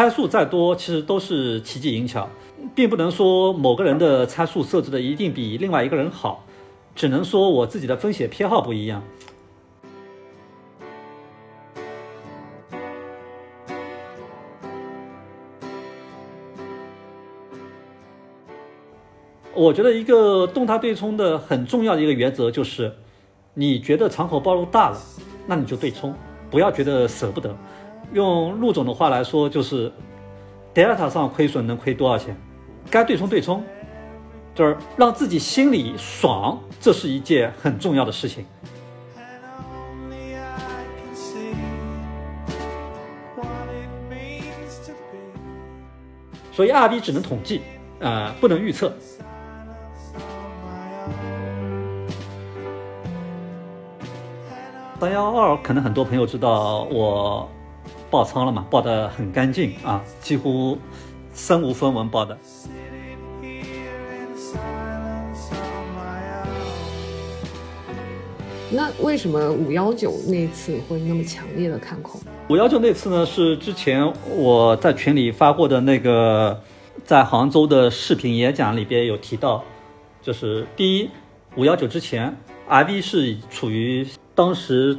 [0.00, 2.26] 参数再多，其实都是奇技淫巧，
[2.74, 6.42] 并不能说某个人的参数设置的一定比另外一个人好，
[6.94, 9.02] 只能说我自己的风险偏好不一样。
[19.52, 22.90] 我觉得一个动态对冲的很重要的一个原则就是，
[23.52, 24.98] 你觉得敞口暴露大了，
[25.46, 26.14] 那你就对冲，
[26.50, 27.54] 不要觉得舍不得。
[28.12, 29.92] 用陆总的话来说，就是
[30.74, 32.36] ，delta 上亏损能亏多少钱？
[32.90, 33.62] 该对冲对冲，
[34.52, 38.44] 就是让自己心里爽，这是一件很重要的事情。
[46.52, 47.62] 所以二 B 只能统计，
[48.00, 48.92] 呃，不能预测。
[54.98, 57.48] 三幺二可能很多朋友知道我。
[58.10, 58.66] 爆仓了嘛？
[58.68, 60.76] 爆得很干净啊，几乎
[61.32, 62.36] 身无分文爆的。
[68.72, 72.20] 那为什么五幺九那次会那么强烈的看空？
[72.48, 76.60] 五幺九那次呢，是之前我在群里发过的那个
[77.04, 79.64] 在杭州的视频演讲里边有提到，
[80.22, 81.10] 就是第一，
[81.56, 82.36] 五幺九之前
[82.68, 84.96] ，RV 是处于当时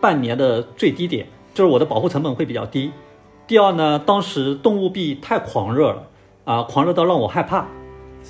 [0.00, 1.26] 半年的最低点。
[1.54, 2.90] 就是我的保护成本会比较低。
[3.46, 6.08] 第二呢，当时动物币太狂热了
[6.44, 7.66] 啊，狂热到让我害怕。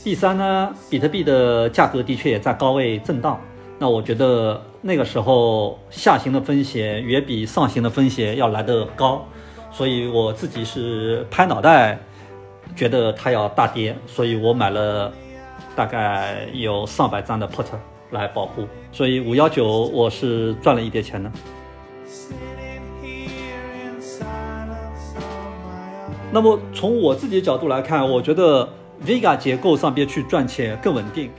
[0.02, 3.40] 第三呢，比特币的价格的确也在高位震荡。
[3.78, 9.24] 那我觉得那个时候下行的风险远比上行的风险要来得高，
[9.70, 11.98] 所以我自己是拍脑袋，
[12.74, 15.12] 觉得它要大跌，所以我买了
[15.76, 17.66] 大概有上百张的 put
[18.10, 18.66] 来保护。
[18.90, 21.30] 所以五幺九我是赚了一点钱的。
[26.34, 28.66] 那么从我自己的角度来看，我觉得
[29.04, 31.30] Vega 结构上边去赚钱更稳定。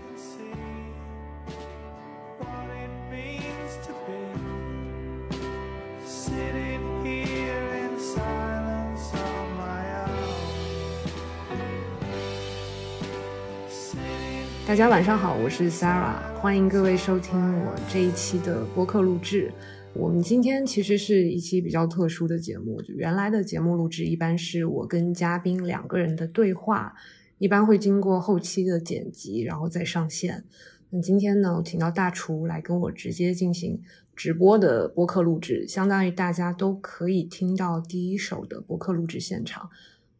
[14.67, 19.51] 大家晚上好，我是 Sarah，欢迎各位收听我这一期的播客录制。
[19.95, 26.95] 我们今天其实是一期比较特殊的节目，就原来的节目录制一般是我跟嘉宾两个人的对话，
[27.37, 30.43] 一般会经过后期的剪辑，然后再上线。
[30.89, 33.79] 那今天呢，我请到大厨来跟我直接进行
[34.15, 39.69] 直播的播客录制，相当于大家都可以听到第一手的播客录制现场。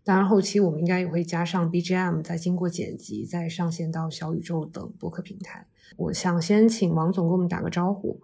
[0.03, 5.65] 当然，后期我们应该也会加上 BGM，再经过剪辑，再上线到小宇宙等播客平台。
[5.97, 8.21] 我想先请王总给我们打个招呼。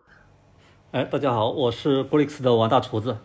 [0.92, 3.16] 哎，大家好，我是 b r i x 的王大厨子，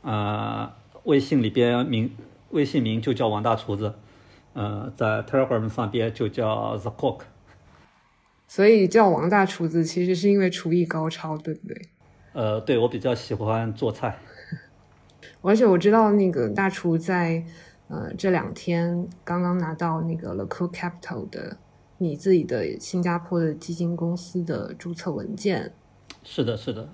[0.00, 0.72] 呃，
[1.04, 2.10] 微信里边名
[2.52, 3.92] 微信名就叫王大厨子，
[4.54, 7.20] 呃，在 Telegram 上边就叫 The Cook，
[8.48, 11.82] 所以叫王大厨子其实是因为厨艺高超，对不对？
[12.32, 14.18] 呃，对我比较喜欢做菜，
[15.42, 17.44] 而且我知道那个大厨在
[17.88, 21.58] 呃这两天刚刚拿到那个 The Cook Capital 的
[21.98, 25.74] 你自己的新加坡的基金公司的注册文件。
[26.24, 26.88] 是的，是的，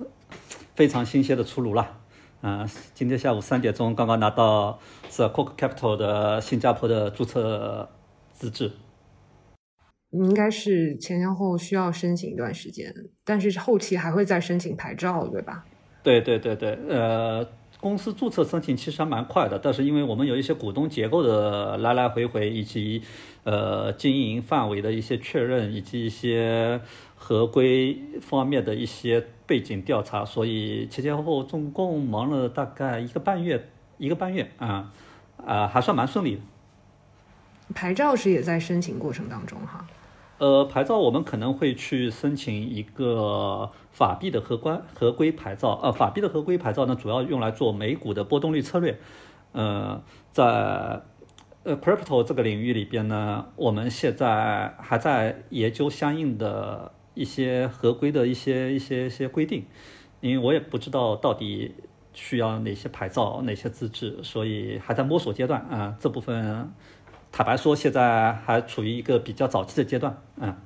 [0.75, 1.99] 非常新鲜的出炉了。
[2.41, 4.79] 嗯，今天下午三点钟刚刚拿到
[5.11, 7.89] 是 Cook Capital 的新加坡的注册
[8.33, 8.71] 资质。
[10.11, 12.95] 应该是前前后需要申请一段时间，
[13.25, 15.65] 但是后期还会再申请牌照，对吧？
[16.03, 17.47] 对对对对，呃，
[17.81, 23.03] 公司注册申请其实还蛮快的，但是因为我们有一些股东结构的来来回回，以及
[23.45, 26.81] 呃经营范围的一些确认，以及一些。
[27.21, 33.69] 合规方面的一些背景调查，所以前前后后总共忙了大概一个半月，
[33.99, 34.93] 一个半月啊，
[35.45, 36.41] 啊，还算蛮顺利的。
[37.75, 39.85] 牌照是也在申请过程当中哈。
[40.39, 48.99] 呃，牌照我们可能会去申请一个法币的合规合规牌照，呃，法币的合规牌照呢，主要用来做美股的波动率策略。
[49.53, 50.01] 呃，
[50.31, 50.45] 在
[51.65, 56.93] 呃 crypto 这个领域里边呢，我们现在还在研究相应的。
[57.19, 59.67] 一些合规的一些一些一些规定，
[60.21, 61.75] 因为我也不知道到底
[62.13, 65.97] 需要哪些牌照、哪些资质，所以还在摸索阶段啊。
[66.01, 66.73] 这部分
[67.31, 70.63] 坦白说，现在还处于一个比较早期的阶段啊。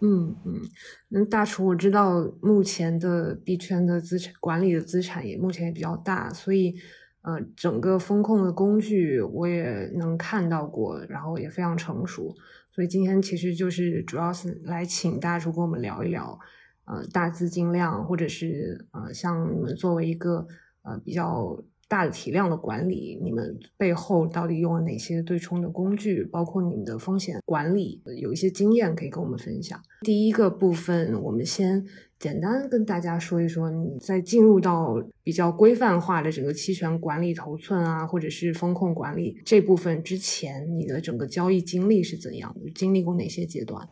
[0.00, 0.60] 嗯嗯，
[1.08, 6.74] 那大厨，我知道目前的币圈的资产管理的资产也目前也比较大，所以
[7.22, 12.32] 呃，整个风控的工具我也能看到过，然后也非常成熟。
[12.78, 16.38] 所以今天其实就是主要是来请大厨跟我们聊一聊，
[16.84, 20.46] 呃，大资金量或者是呃，像你们作为一个
[20.82, 26.22] 呃比较大的体量的管理，你们背后到底用了哪些对冲的工具？
[26.22, 29.80] 包括你们的风险管理，有一些经验可以跟我们分享。
[30.02, 31.86] 第一个部分，我们先
[32.18, 42.70] 简单跟大家说一说，你在进入到比较规范化的整个期权管理头寸啊，或者是风控管理这部分之前，你的整个交易经历是怎样的？
[42.74, 43.88] 经历过哪些阶段？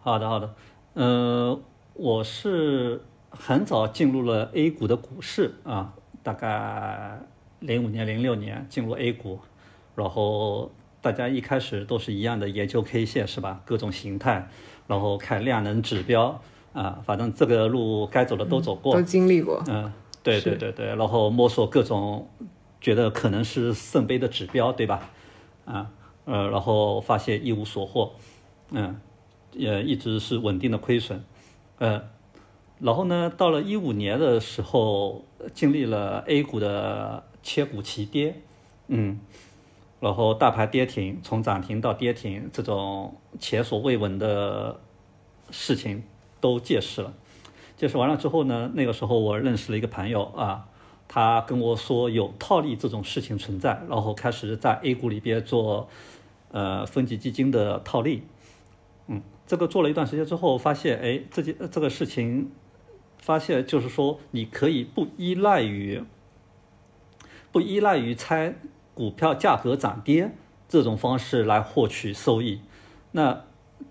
[0.00, 0.54] 好的，好的，
[0.94, 1.62] 嗯，
[1.94, 5.94] 我是很早进入了 A 股的股市啊。
[6.22, 7.18] 大概
[7.60, 9.38] 零五年、零六年进入 A 股，
[9.94, 10.70] 然后
[11.00, 13.60] 大家一开始都是一样的研究 K 线是吧？
[13.64, 14.48] 各种形态，
[14.86, 16.40] 然后看量能指标
[16.72, 19.62] 啊，反正这个路该走的都走过，都经历过。
[19.68, 19.92] 嗯，
[20.22, 22.28] 对对对对，然后摸索各种
[22.80, 25.10] 觉得可能是圣杯的指标，对吧？
[25.64, 25.90] 啊，
[26.24, 28.12] 呃，然后发现一无所获，
[28.70, 29.00] 嗯，
[29.52, 31.22] 也一直是稳定的亏损，
[31.78, 32.02] 呃。
[32.80, 38.40] 然后呢，到了一五年的时候，经历了 A 股的切股齐跌，
[38.86, 39.18] 嗯，
[39.98, 44.78] 然后大盘跌停，从涨停到跌停，这种前所未闻的
[45.50, 46.04] 事情
[46.40, 47.12] 都见识了。
[47.76, 50.68] 见识完了之后呢，那个时候我认识了一个朋友啊，
[51.08, 55.88] 他跟我说有套利这种事情存在，然后开始在 A 股里边做
[56.52, 58.22] 呃分级基金的套利，
[59.08, 62.52] 嗯，这个做了一段时间之后，发现哎，这件这个事情。
[63.20, 66.02] 发现就是说，你可以不依赖于
[67.52, 68.54] 不依赖于猜
[68.94, 70.34] 股票价格涨跌
[70.68, 72.60] 这种方式来获取收益，
[73.12, 73.44] 那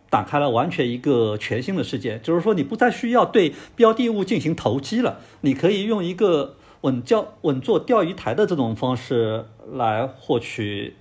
[0.09, 2.19] 打开了完全一个全新的世界。
[2.19, 10.95] 就是说，你不再需要对标的物进行投机了，你可以用一个稳教稳坐钓鱼台的这种方式来获取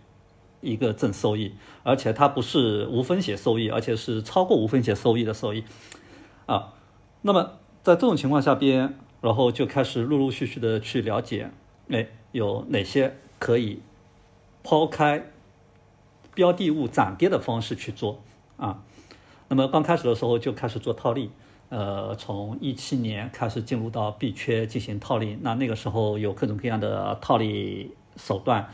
[0.61, 5.65] 一个正收益，而且它不是无风险收益，而且是超过无风险收益的收益
[6.47, 6.75] 啊。
[7.23, 7.53] 那么。
[7.87, 11.53] 在这种情况下边，然后就开始陆陆续续的去了解，
[11.89, 13.81] 哎，有哪些可以
[14.65, 15.31] 抛开
[16.35, 18.19] 标的物涨跌的方式去做
[18.57, 18.83] 啊？
[19.47, 21.31] 那么刚开始的时候就开始做套利，
[21.69, 25.39] 呃，从一七年开始进入到币圈进行套利。
[25.43, 28.69] 那那个时候有各种各样的套利手段，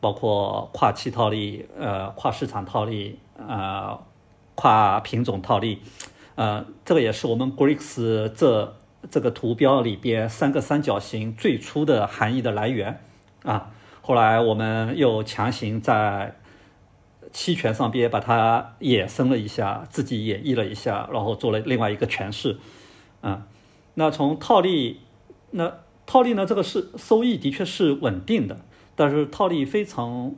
[0.00, 3.96] 包括跨期套利、呃，跨市场套利、呃，
[4.56, 5.78] 跨品种套利。
[6.36, 8.76] 呃，这个也是我们 Greeks 这
[9.10, 13.00] 这个图标里边三个三角形最初的含义的来源
[13.42, 13.72] 啊。
[14.02, 16.36] 后来我们又强行在
[17.32, 22.58] 期权上边把它衍生了一下，自己演绎了一下，然后做了另外一个诠释。
[23.20, 23.46] 啊，
[23.94, 25.00] 那从套利，
[25.50, 28.58] 那套利呢，这个是收益的确是稳定的，
[28.94, 30.34] 但是套利非常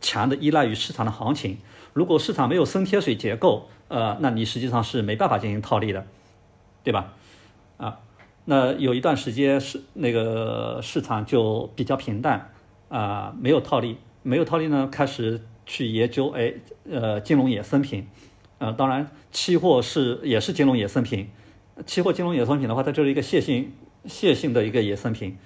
[0.00, 1.58] 强的依赖于市场的行情。
[1.92, 6.06] 如果市场没有升贴水结构，呃，那你实际上是没办法进行套利的，
[6.84, 7.12] 对吧？
[7.76, 7.98] 啊，
[8.44, 12.52] 那有一段时间是那个市场就比较平淡
[12.88, 16.54] 啊，没有套利，没有套利呢，开始去研究，哎，
[16.88, 18.06] 呃，金融衍生品，
[18.58, 21.28] 呃，当然，期货是也是金融衍生品，
[21.84, 23.72] 期货金融衍生品的话，它就是一个线性
[24.04, 25.36] 线性的一个衍生品。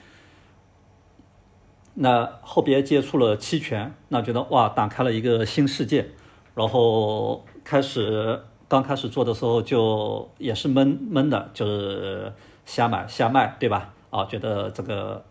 [1.94, 6.10] 那后边接触了期权，那觉得哇，打开了一个新世界，
[6.54, 7.42] 然后。
[7.64, 8.38] 开始
[8.68, 12.32] 刚开始做的时候就也是闷闷的，就是
[12.66, 13.94] 瞎买瞎卖，对吧？
[14.10, 15.24] 啊，觉得这个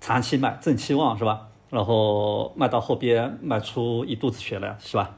[0.00, 1.48] 长期卖正期望是吧？
[1.70, 5.16] 然后卖到后边卖出一肚子血来是吧？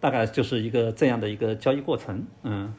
[0.00, 2.74] 大概就是一个这样的一个交易过程，嗯。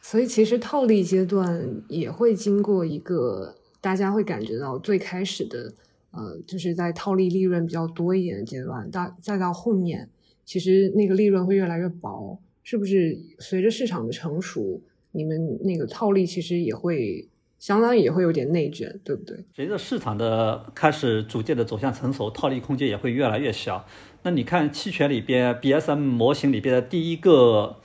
[0.00, 5.72] 所以其实套利阶段也会经过一个大家会感觉到最开始的
[6.10, 10.08] 呃，就是在套利利润比较多一点的阶段，到再到后面。
[10.44, 13.16] 其实那个利润会越来越薄，是不是？
[13.38, 14.80] 随着市场的成熟，
[15.12, 19.44] 你们那个套利其实也会相当于也会有点内卷，对不对？
[19.54, 23.86] 随着市场的开始逐渐的走向成熟，套利空间也会越来越小。
[24.24, 27.76] 那你看期权里边 BSM 模型里边的第一个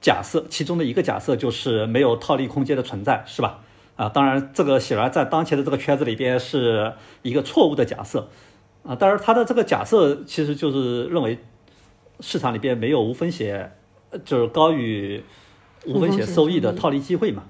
[0.00, 3.62] 假设，其中的一个假设就是没有套利空间的存在，是吧？
[3.96, 8.30] 啊，当然这个显然在当前的这个圈子里边是一个错误的假设
[8.82, 8.96] 啊。
[8.98, 11.38] 但是它的这个假设其实就是认为。
[12.20, 13.72] 市场里边没有无风险，
[14.24, 15.22] 就是高于
[15.86, 17.44] 无风险收益的套利机会嘛？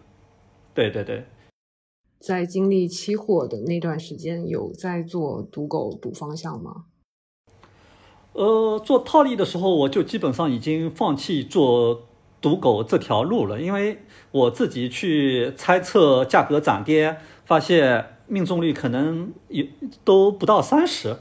[0.74, 1.24] 对对对。
[2.20, 6.84] 在经历期货的那段时间，有在做赌狗赌方向吗？
[8.32, 12.02] 呃，做套利的时候，我就基本上已经放弃做
[12.40, 13.98] 赌狗这条路了，因为
[14.30, 19.66] 我自己去猜测价格涨跌，发现命中率可能有
[20.04, 21.16] 都不到三十。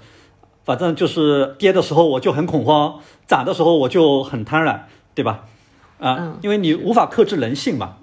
[0.70, 4.82] 反正就是跌的时候我就很恐慌，涨的时候我就很贪婪，
[5.16, 5.46] 对吧？
[5.98, 7.98] 啊，因为你无法克制人性嘛，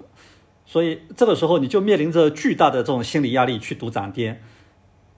[0.65, 4.41] 所以这个时候你就面临着巨大的这种心理压力去赌涨跌，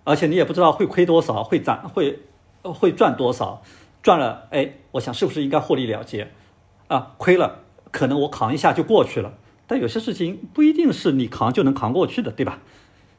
[0.03, 2.19] 而且你也不知道会亏多少，会涨会
[2.61, 3.63] 会赚多少，
[4.03, 6.31] 赚了哎，我想是不是应该获利了结
[6.87, 7.15] 啊？
[7.17, 9.33] 亏了可能我扛一下就过去了，
[9.65, 12.59] 但有些事情不一定是你扛就能扛过去的，对吧？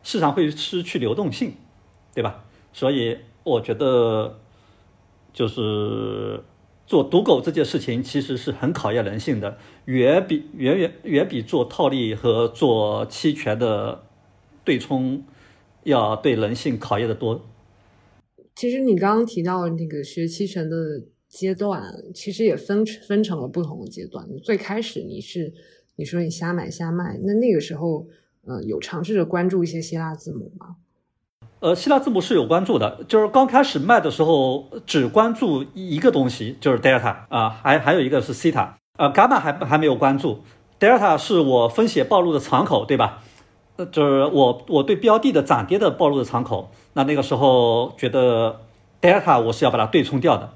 [0.04, 1.54] 市场会失去流动性，
[2.14, 2.44] 对吧？
[2.72, 4.38] 所以我觉得
[5.32, 6.40] 就是。
[6.86, 14.02] 做赌狗这件事情其实是很考验人性的，远比远远远比做套利和做期权的
[14.64, 15.22] 对冲
[15.84, 17.46] 要对人性考验的多。
[18.56, 20.76] 其实你刚刚提到那个学期权的
[21.28, 21.80] 阶段，
[22.12, 24.28] 其实也分分成了不同的阶段。
[24.38, 25.54] 最开始你是
[25.94, 28.04] 你说你瞎买瞎卖，那那个时候，
[28.48, 30.74] 嗯，有尝试着关注一些希腊字母吗？
[31.60, 40.42] 呃，希腊字母是有关注的，就是刚开始卖的时候只关注一个东西，就是 delta 啊，还还有一个是西塔，呃，伽马还还没有关注
[40.78, 43.18] ，delta 是我风险暴露的敞口，对吧？
[43.76, 48.60] 呃，就是我我对标的的涨跌的暴露的敞口，那那个时候觉得
[49.02, 50.54] delta 我是要把它对冲掉的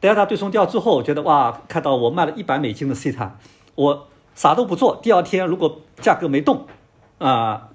[0.00, 3.36] ，delta 对冲掉之后，我觉得哇，看到我卖了一百美金的西塔，
[3.74, 6.64] 我啥都不做，第二天如果价格没动，
[7.18, 7.68] 啊。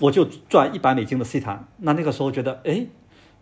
[0.00, 2.86] 我就赚一百美金的西塔，那那个时候觉得，哎，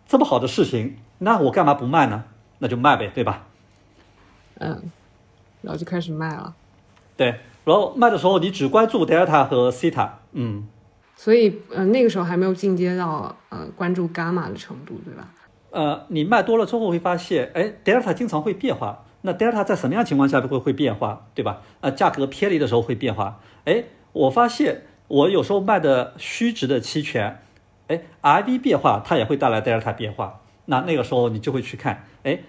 [0.07, 2.23] 这么好的事情，那我干嘛不卖呢？
[2.59, 3.45] 那就卖呗，对吧？
[4.55, 4.89] 嗯，
[5.61, 6.55] 然后就开始卖了。
[7.15, 7.27] 对，
[7.63, 10.67] 然后卖的时候你只关注 Delta 和西塔，嗯。
[11.15, 15.29] 所以，呃，那个时候还没有进阶到呃关注伽马的程度，对吧？
[15.69, 19.03] 呃，你卖多了之后会发现，哎，Delta 经常会变化。
[19.21, 21.61] 那 Delta 在什么样情况下会会变化，对吧？
[21.81, 23.39] 呃，价格偏离的时候会变化。
[23.65, 23.83] 哎，
[24.13, 24.86] 我发现。
[25.07, 27.41] 我有时候卖的虚值的期权，
[27.87, 30.41] 哎，RV 变化它也会带来德尔塔变化。
[30.65, 32.39] 那那个时候你就会去看，哎，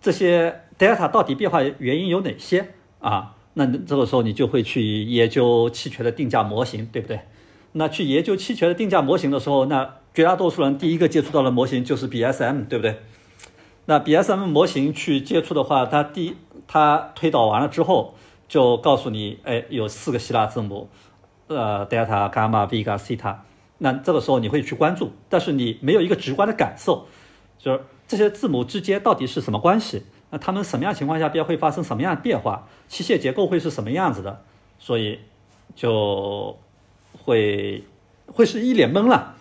[0.00, 3.36] 这些德尔塔到底变化原因有哪些啊？
[3.54, 7.20] 那这个时候你就会去研究期权的定价模型，对不对？
[7.72, 12.98] 那去研究期权的定价模型的时候，那绝大多数人第一个接触到的模型就是 BSM，对不对？
[13.86, 16.36] 那 BSM 模型去接触的话，它第
[16.66, 18.14] 它推导完了之后，
[18.48, 20.88] 就告诉你，哎，有四个希腊字母。
[21.50, 23.44] 呃，delta、伽马、vega、西塔，
[23.78, 27.08] 那这个时候你会去关注，但是你没有一个直观的感受，
[27.58, 30.04] 就是这些字母之间到底是什么关系？
[30.30, 32.68] 那它们什么样情况下边会发生什么样的变化？
[32.86, 34.44] 器械结构会是什么样子的？
[34.78, 35.18] 所以
[35.74, 36.56] 就
[37.12, 37.82] 会
[38.26, 39.34] 会是一脸懵了，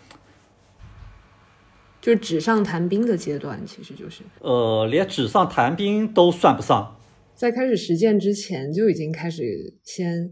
[2.01, 6.98] 就纸上谈兵的阶段，其实就是呃，连纸上谈兵都算不上，
[7.36, 10.32] 在开始实践之前就已经开始先。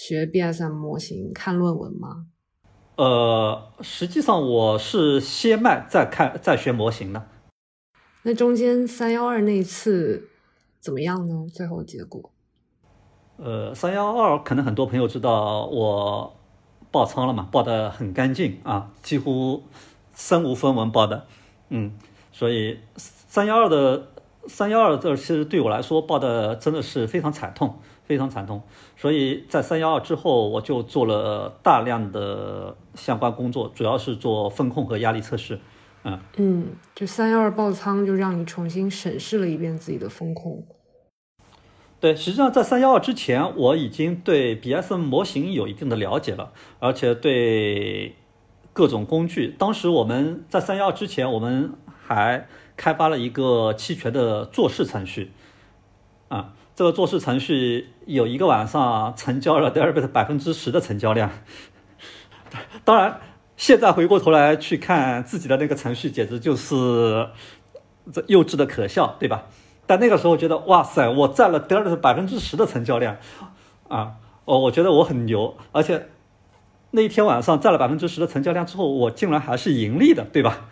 [0.00, 2.26] 学 BSM 模型看论文吗？
[2.94, 7.26] 呃，实际上我是先卖再看再学模型的。
[8.22, 10.28] 那中间三幺二那一次
[10.78, 11.48] 怎么样呢？
[11.52, 12.30] 最后结果？
[13.38, 16.36] 呃，三幺二可能很多朋友知道我
[16.92, 19.64] 爆仓了嘛，爆的很干净啊，几乎
[20.14, 21.26] 身无分文爆的。
[21.70, 21.98] 嗯，
[22.30, 24.06] 所以三幺二的
[24.48, 27.78] 三幺二这其实对我来说报的真的是非常惨痛。
[28.08, 28.62] 非常惨痛，
[28.96, 35.60] 所以在三幺二之后，我就做了大量的相关工作，主要是做风控和压力测试。
[36.04, 40.64] 嗯嗯，就三幺二爆仓，就让你重新审视了一遍自己的风控。
[42.00, 48.14] 对，实际上在三幺二之前，我已经对 BSM 模型有一定的了解了，而且对
[48.72, 49.54] 各种工具。
[49.58, 51.74] 当时我们在三幺二之前，我们
[52.06, 52.46] 还
[52.78, 55.32] 开发了一个期权的做事程序。
[56.28, 56.54] 啊。
[56.78, 61.28] 这个做事程序有一个晚上成交了 Deribit 百分之十的成交量，
[62.86, 63.18] 当然
[63.56, 67.30] 现在回过头来去看自己的那个程序，简直就是
[68.12, 69.46] 这幼稚的可笑，对吧？
[69.88, 73.16] 但那个时候觉得哇塞，我占了 Deribit 百分之十的成交量
[73.88, 74.12] 啊！
[74.44, 76.06] 哦，我觉得我很牛，而且
[76.92, 80.68] 那一天晚上占了百分之十的成交量之后，我竟然还是盈利的，对吧？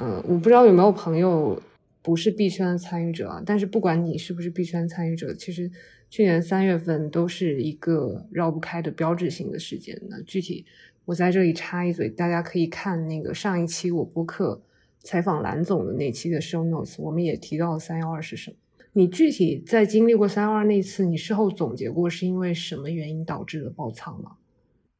[0.00, 1.60] 嗯，我不知道有没有朋友。
[2.02, 5.70] 不是币圈的参与者啊，但是不管你是不是币圈参与者，其实
[6.08, 10.00] 去年三月份都是一个绕不开的标志性的事件。
[10.08, 10.64] 那具体
[11.04, 14.62] 我在这里插一嘴，大家可以看那个上一期我播客
[15.00, 18.56] 采访蓝总的那期的 show notes，我们也提到了三幺二是什么。
[18.94, 24.32] 你具体在经历过三幺二那次，你事后总结过是因为什么原因导致的爆仓吗？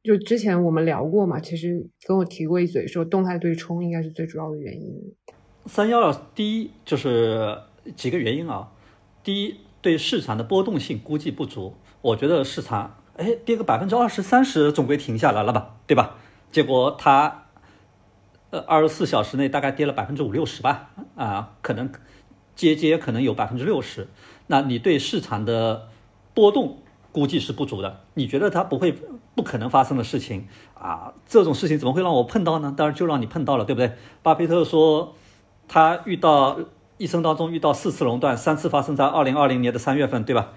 [0.03, 4.91] 就之前我们聊过嘛，其实跟我提过一嘴，说动态对冲应该是最主要的原因。
[5.67, 7.55] 三幺二第一就是
[7.95, 8.71] 几个原因啊，
[9.23, 16.17] 第一对市场的波动性估计不足，我觉得市场哎跌个百分之二十三十总归停下来了吧，对吧？
[16.51, 17.45] 结果它
[18.49, 21.91] 呃二十四小时内大概跌了百分之五六十吧，啊可能
[22.55, 24.07] 接接可能有百分之六十，
[24.47, 25.89] 那你对市场的
[26.33, 26.79] 波动
[27.11, 28.01] 估计是不足的。
[28.13, 28.95] 你觉得它不会、
[29.35, 32.73] 不可能发生的事情啊，这种事情怎么会让我碰到呢？
[32.75, 33.93] 当然就让你碰到了，对不对？
[34.23, 35.13] 巴菲特说，
[35.67, 36.59] 他遇到
[36.97, 40.49] 一生当中遇到四次熔断，三次发生在二零二零年的三月份，对吧？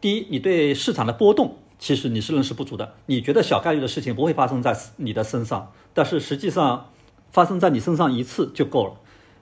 [0.00, 6.90] 第一，你对市场的波动其实你是认识不足的，你觉得小概率的事情不会发生在你的身上，但是实际上
[7.30, 8.94] 发生在你身上一次就够了。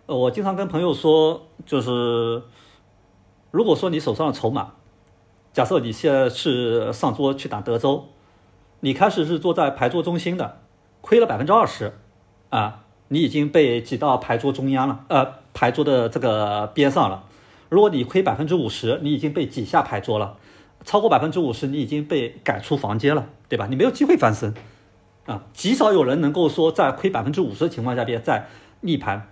[0.07, 2.43] 呃，我经常跟朋友说，就是
[3.51, 4.75] 如果说你手上的筹码，
[5.57, 8.09] 假设你现在是上桌去打德州，
[8.81, 10.59] 你开始是坐在牌桌中心的，
[11.01, 11.95] 亏了百分之二十，
[12.51, 17.25] 啊，你已经被挤到牌桌中央了，呃，牌桌的这个边上了。
[17.71, 20.37] 如果你亏百分之五十，你已经被挤下牌桌了；
[20.85, 23.67] 超过百分之五十，你已经被赶出房间了，对吧？
[23.71, 24.53] 你没有机会翻身，
[25.25, 28.47] 啊，极少有人能够说在亏百分之五十的情况下边再
[28.83, 29.27] 逆盘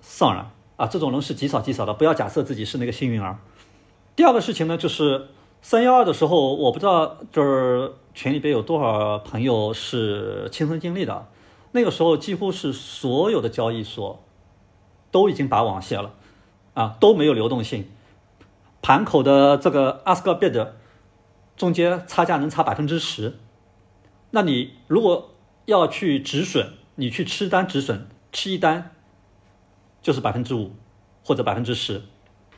[0.00, 1.92] 上来，啊，这种人是极少极少的。
[1.92, 3.36] 不要假设自己是那个幸运儿。
[4.14, 5.26] 第二个事情呢，就是
[5.68, 11.26] 三幺二的时候，我不知道就是群里边有多少朋友是亲身经历的，
[11.72, 14.22] 那个时候几乎是所有的交易所
[15.10, 16.14] 都已经把网卸了。
[16.74, 17.90] 啊，都没有流动性，
[18.80, 20.68] 盘口的这个 ask bid
[21.56, 23.36] 中间差价能差百分之十，
[24.30, 28.92] 那你如果要去止损，你去吃单止损，吃一单
[30.00, 30.70] 就是百分之五
[31.24, 32.02] 或者百分之十，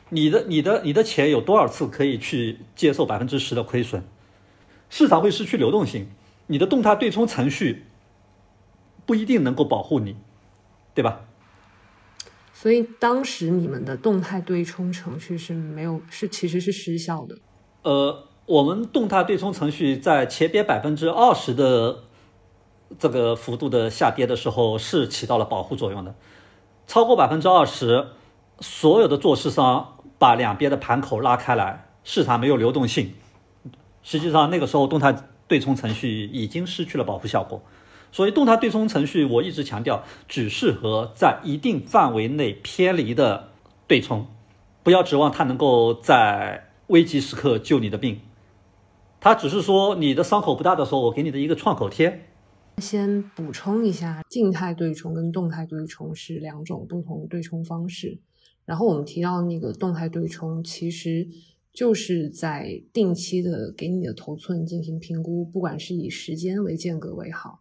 [0.09, 4.01] 你的你的你的钱有多少次可以去接受百分之十的亏损？
[4.89, 6.07] 市场会失去流动性，
[6.47, 7.85] 你的动态对冲程序
[9.05, 10.15] 不一定能够保护你，
[10.95, 11.21] 对吧？
[12.53, 17.37] 所以当时你们的动态对冲程序是没有，是其实是失效的。
[17.83, 22.03] 呃，我们动态对冲程序在前边百分之二十的
[22.97, 26.15] 这个幅度的下跌的时候是起到了保护作用的，
[26.87, 28.07] 超过百分之二十，
[28.59, 33.13] 所有的做市商把两边的盘口拉开来，市场没有流动性，
[34.03, 35.15] 实际上那个时候动态
[35.47, 37.63] 对冲程序已经失去了保护效果。
[38.11, 43.49] 所以，动态对冲程序我一直强调，只适合在一定范围内偏离的
[43.87, 44.27] 对冲，
[44.81, 48.19] 不要指望它能够在危急时刻救你的命。
[49.19, 52.25] 它只是说你的伤口不大的时候，我给你的一个创口贴。
[52.77, 58.17] 先补充一下，静态对冲跟动态对冲是两种不同对冲方式。
[58.69, 61.27] 然后我们提到那个动态对冲，其实
[61.73, 67.59] 就是在定期的给你的头寸进行评估，不管是以时间为间隔为好。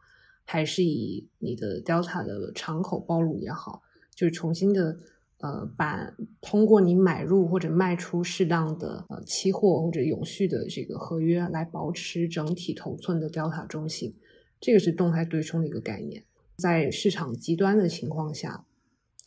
[0.51, 3.83] 还是以你的 delta 的敞口暴露也好，
[4.15, 4.99] 就是重新的
[5.41, 14.15] 呃，把通过你买入或者卖出适当的呃期货或者永续的这个合约来保持整体头寸的 delta 中性，
[14.61, 16.25] 这个是动态对冲的一个概念。
[16.57, 18.65] 在市场极端的情况下，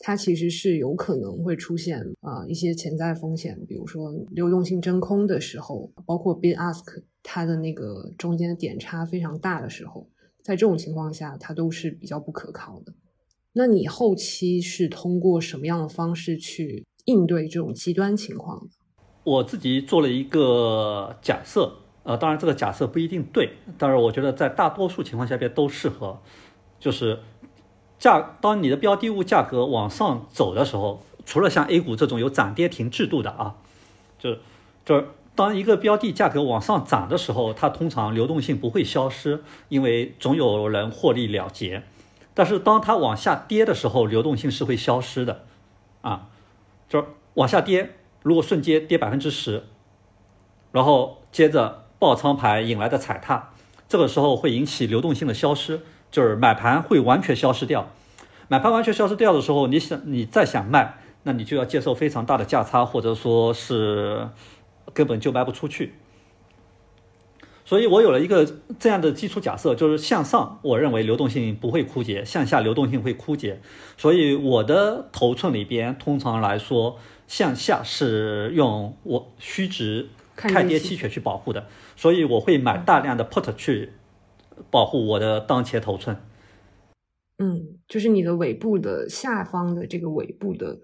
[0.04, 10.08] 它其实是有可能会出现啊一些潜在风险，比如说流动性真空的时候，包括 bid ask 它的那个中间的点差非常大的时候。
[10.42, 12.92] 在这种情况下，它都是比较不可靠的。
[13.52, 18.68] 那你后期是通过什么样的方式去应对这种极端情况？
[19.22, 26.18] 我自己做了一个假设，呃，当然这个假设不一定对，但是我觉得在大多数情况下边都适合。
[26.80, 27.16] 就是
[28.02, 33.54] 价，当你的标的物价格往上走的时候，除了像 A 股这种有涨跌停制度的啊，
[34.18, 34.40] 就是
[34.84, 35.06] 就是。
[35.34, 41.84] 当一个标的价格往上涨的时候，它通常流动性不会消失，因为总有人获利了结。
[42.34, 45.46] 但是当它往下跌的时候，流动性是会消失的，
[46.02, 46.28] 啊，
[46.86, 49.64] 就是往下跌，如果瞬间跌百分之十，
[50.70, 53.54] 然后接着爆仓牌引来的踩踏，
[53.88, 55.80] 这个时候会引起流动性的消失，
[56.12, 57.88] 就是买盘会完全消失掉。
[58.46, 64.28] 买盘完全消失掉的时候，你想你再想卖，那你就要接受非常大的价差，或者说是。
[64.94, 65.94] 根本就卖不出去，
[67.64, 68.46] 所以我有了一个
[68.78, 73.62] 这样的基础假设，就是向上，我认为流动性不会枯竭，向下流动性会枯竭，
[73.96, 83.92] 所以我的头寸里边通常来说，向下是用我虚值看跌期权去保护的，所以我会买大量的 put 去
[84.70, 86.16] 保护我的当前头寸。
[87.38, 90.78] 嗯，就是你的尾部的下方的这个尾部的。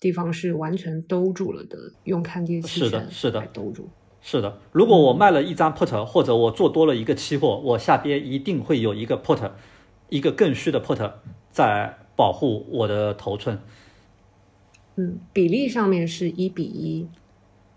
[0.00, 3.88] 地方是完全兜住了的，用看跌期权是的兜住。
[4.20, 9.52] 是的，如果我卖了一张 put，或者我做多了一个期货，我下边一定会有一个 put，
[10.10, 11.10] 一个更虚的 put
[11.50, 13.58] 在保护我的头寸。
[14.96, 17.08] 嗯，比例上面是一比一，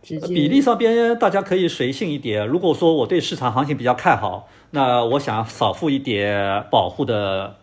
[0.02, 2.48] 比例上边大家可以随性一点。
[2.48, 7.58] 如果说我对市场行情比较看好，那我想少付一点保护的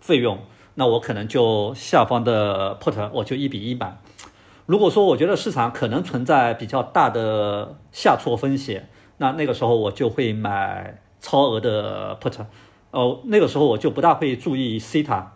[0.00, 0.38] 费用。
[0.74, 4.00] 那我可能就下方的 put 我就一比一买。
[4.64, 12.46] 如果说我觉得市场可能存在比较大的下挫风险，那那个时候我就会买超额的 put，
[12.90, 15.32] 哦，那个时候我就不大会注意西塔，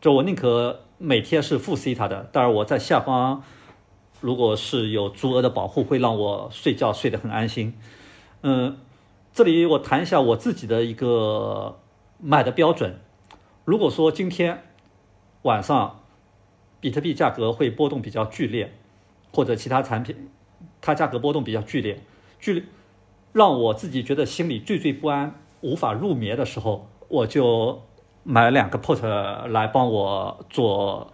[0.00, 3.42] 就我宁可每天是负西塔的，当然我在下方
[4.20, 7.78] 如果是有足额的保护，会让我睡觉睡得很安心。
[8.42, 8.76] 嗯，
[9.32, 11.78] 这里我谈一下我自己的一个
[12.18, 12.98] 买的标准，
[13.64, 14.62] 如果说今天
[15.42, 16.00] 晚上
[16.80, 18.72] 比特币价格会波动比较剧烈，
[19.32, 20.30] 或者其他产品
[20.80, 22.00] 它价格波动比较剧烈，
[22.40, 22.64] 剧烈
[23.32, 27.82] 让我自己觉得心里惴惴不安、无法入眠的时候，我就
[28.24, 29.00] 买两个 put
[29.48, 31.12] 来帮我做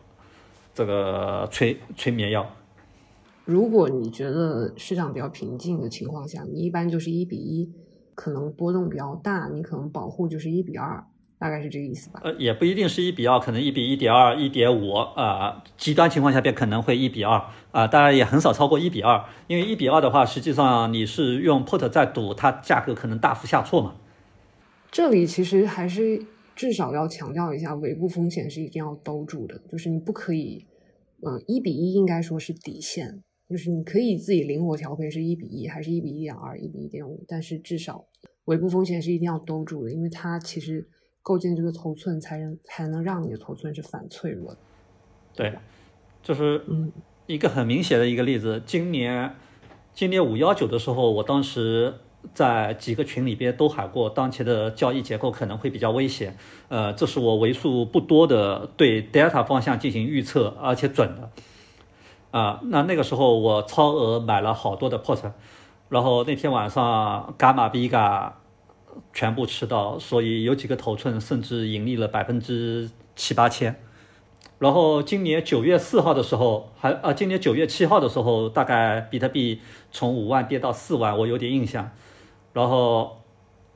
[0.74, 2.46] 这个催催眠药。
[3.44, 7.70] 如果你觉得市场比较平静的情况下，你一般就是一比一，
[8.14, 11.04] 可能波动比较大，你可能保护就是一比二，
[11.38, 12.20] 大概是这个意思吧？
[12.24, 17.38] 呃，也不一定是一比二，可能一比一点二、一点五啊，极端情况下边可能会一比二
[17.70, 23.94] 啊，当然也很少超过一比二，因为一比二的话，实际上你是用 put 在赌，它价格可能大幅下挫嘛。
[24.90, 26.24] 这里其实还是
[26.56, 30.64] 至少要强调一下，尾部风险是一定要兜住的，就是你不可以，
[31.20, 33.22] 嗯，一比一应该说是底线。
[33.48, 38.04] 就是你可以自己灵活调配，是一比一还是一比一点二、一比一点五，但是至少
[38.46, 40.88] 尾部风险是一定要兜住的，因为它其实
[41.22, 44.58] 构建这个头寸才能才能让你的头寸是反脆弱的。
[45.34, 45.52] 对，
[46.22, 46.90] 就是嗯
[47.26, 49.34] 一个很明显的一个例子，今年
[49.92, 51.94] 今年五幺九的时候，我当时
[52.32, 56.36] 在几个群里边都喊过，当前的交易结构可能会比较危险。
[56.68, 61.30] 呃，这是我为数不多的对 Delta 方向进行预测而且准的。
[62.34, 65.20] 啊，那那个时候我超额买了好多的 put，
[65.88, 68.40] 然后那天晚上伽马 B 嘎
[69.12, 73.80] 全部吃到，所以有几个头寸甚至盈利了百分之七八千。
[74.58, 79.60] 然后今年九月四号的时候，还啊，今年九月七号的时候，大概比特币
[79.92, 81.88] 从五万跌到四万，我有点印象。
[82.52, 83.22] 然后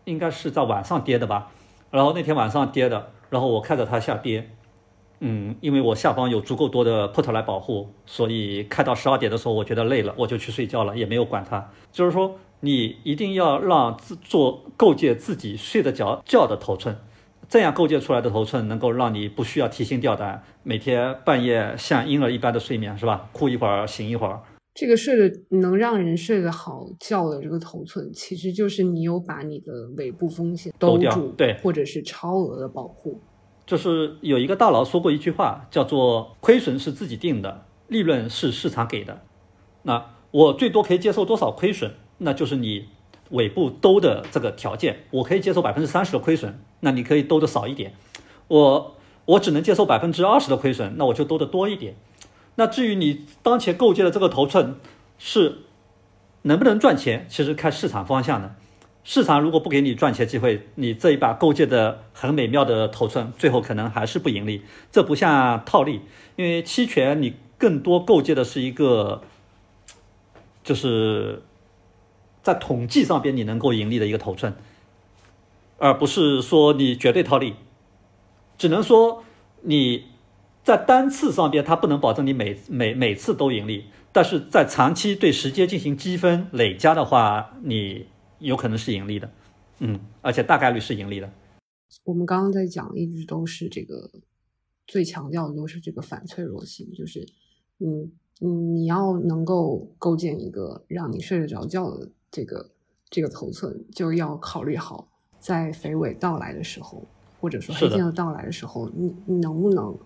[0.04, 1.52] 应该是在晚上跌的吧，
[1.92, 4.50] 然后那天晚上跌的，然后我看着它下跌。
[5.20, 11.70] 嗯，因为我下方有足够多的 put 来保护，所以开到十二点的时候，我觉得累了，我就去睡觉了，也没有管它。
[11.90, 16.96] 就是说，你一定要让自做构建自己睡得着觉的头寸，
[17.48, 23.28] 这样构建出来的头寸能够让你不需要提心吊胆，每天半夜像婴儿一般的睡眠，是吧？
[23.32, 24.40] 哭一会儿，醒一会儿。
[24.74, 33.20] 这个睡得能让人睡得好觉的这个头寸，其实就是你有把你的尾部风险兜住，对，或者是超额的保护。
[33.68, 39.20] 就是有一个大佬说过一句话，叫做“亏损是自己定的，利润是市场给的”。
[39.84, 41.94] 那我最多可以接受多少亏损？
[42.16, 42.88] 那就是你
[43.28, 45.04] 尾部兜的这个条件。
[45.10, 47.92] 我可以接受百分之三十的亏损，那你可以兜的少一点。
[48.48, 51.94] 我我只能接受百分之二十的亏损，那我就兜的多一点。
[52.54, 54.76] 那至于你当前构建的这个头寸
[55.18, 55.58] 是
[56.40, 58.54] 能不能赚钱，其实看市场方向的。
[59.10, 64.60] 市场如果不给你赚钱机会，你这一把构建的很美妙的头寸，最后可能还是不盈利。
[64.92, 66.02] 这不像套利，
[66.36, 69.22] 因为期权你更多构建的是一个，
[70.62, 71.42] 就是
[72.42, 74.54] 在统计上边你能够盈利的一个头寸，
[75.78, 77.54] 而不是说你绝对套利。
[78.58, 79.24] 只能说
[79.62, 80.04] 你
[80.62, 88.04] 在单次上边它不能保证你每每每次都盈利，但是在长期对时间进行积分累加的话，你。
[88.38, 89.30] 有可能是盈利的，
[89.80, 91.30] 嗯，而且大概率是盈利的。
[92.04, 94.10] 我们刚刚在讲，一直都是这个
[94.86, 97.26] 最强调的都是这个反脆弱性，就是
[97.78, 102.70] 嗯嗯，你要能够构建一个让你睡得着觉的这个
[103.10, 105.08] 这个头寸，就要考虑好
[105.40, 107.04] 在肥尾到来的时候，
[107.40, 109.98] 或者说黑天鹅到来的时候，你你能不能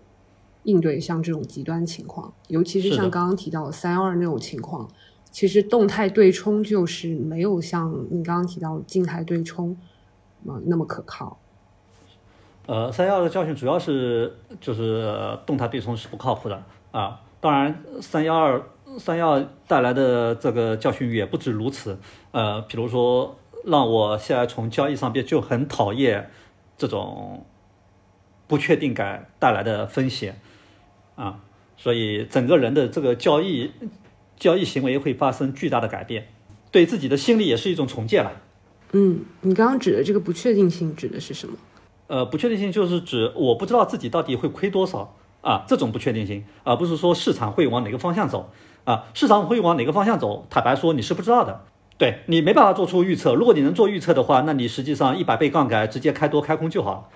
[0.62, 4.88] 应对像这种极端情况，尤其是像刚刚提到的三幺二那种情况。
[5.32, 9.74] 其实动态对冲就是没有像你刚刚提到静态对冲，
[10.66, 11.38] 那么可靠。
[12.66, 17.18] 呃，三幺二的教训主要是就是动态对冲是不靠谱的啊。
[17.40, 18.62] 当然，三幺二
[18.98, 21.98] 三幺二带来的这个教训也不止如此。
[22.32, 26.30] 呃，比如说让我现在从交易上边就很讨厌
[26.76, 27.46] 这种
[28.46, 30.38] 不确定感带来的风险
[31.16, 31.40] 啊，
[31.78, 33.72] 所以整个人的这个交易。
[34.42, 36.26] 交易行为会发生巨大的改变，
[36.72, 38.32] 对自己的心理也是一种重建了。
[38.90, 41.56] 嗯，你刚刚指的这个不确定性指的是什么？
[42.08, 48.50] 呃，不确定性就是指我不知道自己到底会亏多少啊，这种不确定性，而不是说市场会往哪个方向走
[48.82, 51.60] 啊，市场会往哪个方向走，坦白说你是不知道的，
[51.96, 53.36] 对你没办法做出预测。
[53.36, 57.12] 如果你能做预测的话，那你实际上一百倍杠杆直接开多开空就好。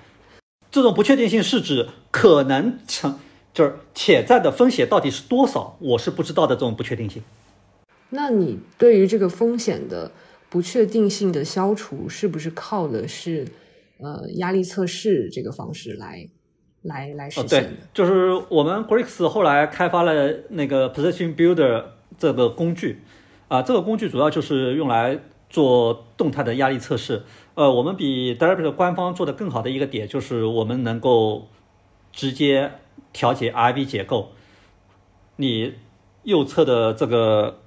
[0.71, 3.19] 这种不确定性是指可能成。
[3.57, 7.23] 就是潜在的风险到底是多少，我是不知道的这种不确定性。
[8.11, 10.13] 那你对于这个风险的
[10.51, 13.49] 不确定性的消除是不是靠的是
[13.99, 16.29] 呃压力测试这个方式来
[16.83, 17.71] 来来实现的？
[17.71, 21.83] 对，就是我们 Grix 后来开发了那个 Position Builder
[22.19, 23.01] 这个工具
[23.49, 27.23] 啊，这个工具主要就是用来做动态的压力测试。
[27.55, 31.49] 呃，我们比 d e r b i t 官方做的更好的一个点就是我们能够
[32.13, 32.71] 直接
[33.13, 34.33] 调节 RV 结构，
[35.37, 35.75] 你
[36.23, 37.59] 右侧的这个。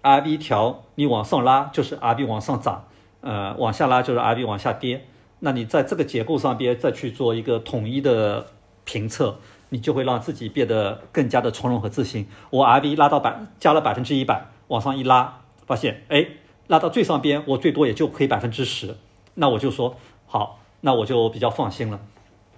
[0.00, 2.86] R B 调，你往上拉就是 R B 往上涨，
[3.20, 5.04] 呃，往下拉就是 R B 往下跌。
[5.40, 8.46] 那你在这个结构上边再去做一个统一的
[8.84, 12.28] 评测，你就会让自己变得更加的从容和自信。
[12.50, 16.28] 我 R B 拉到百加了百分之一百，往上一拉，发现哎，
[16.68, 18.96] 拉到最上边我最多也就亏百分之十，
[19.34, 22.00] 那我就说好，那我就比较放心了。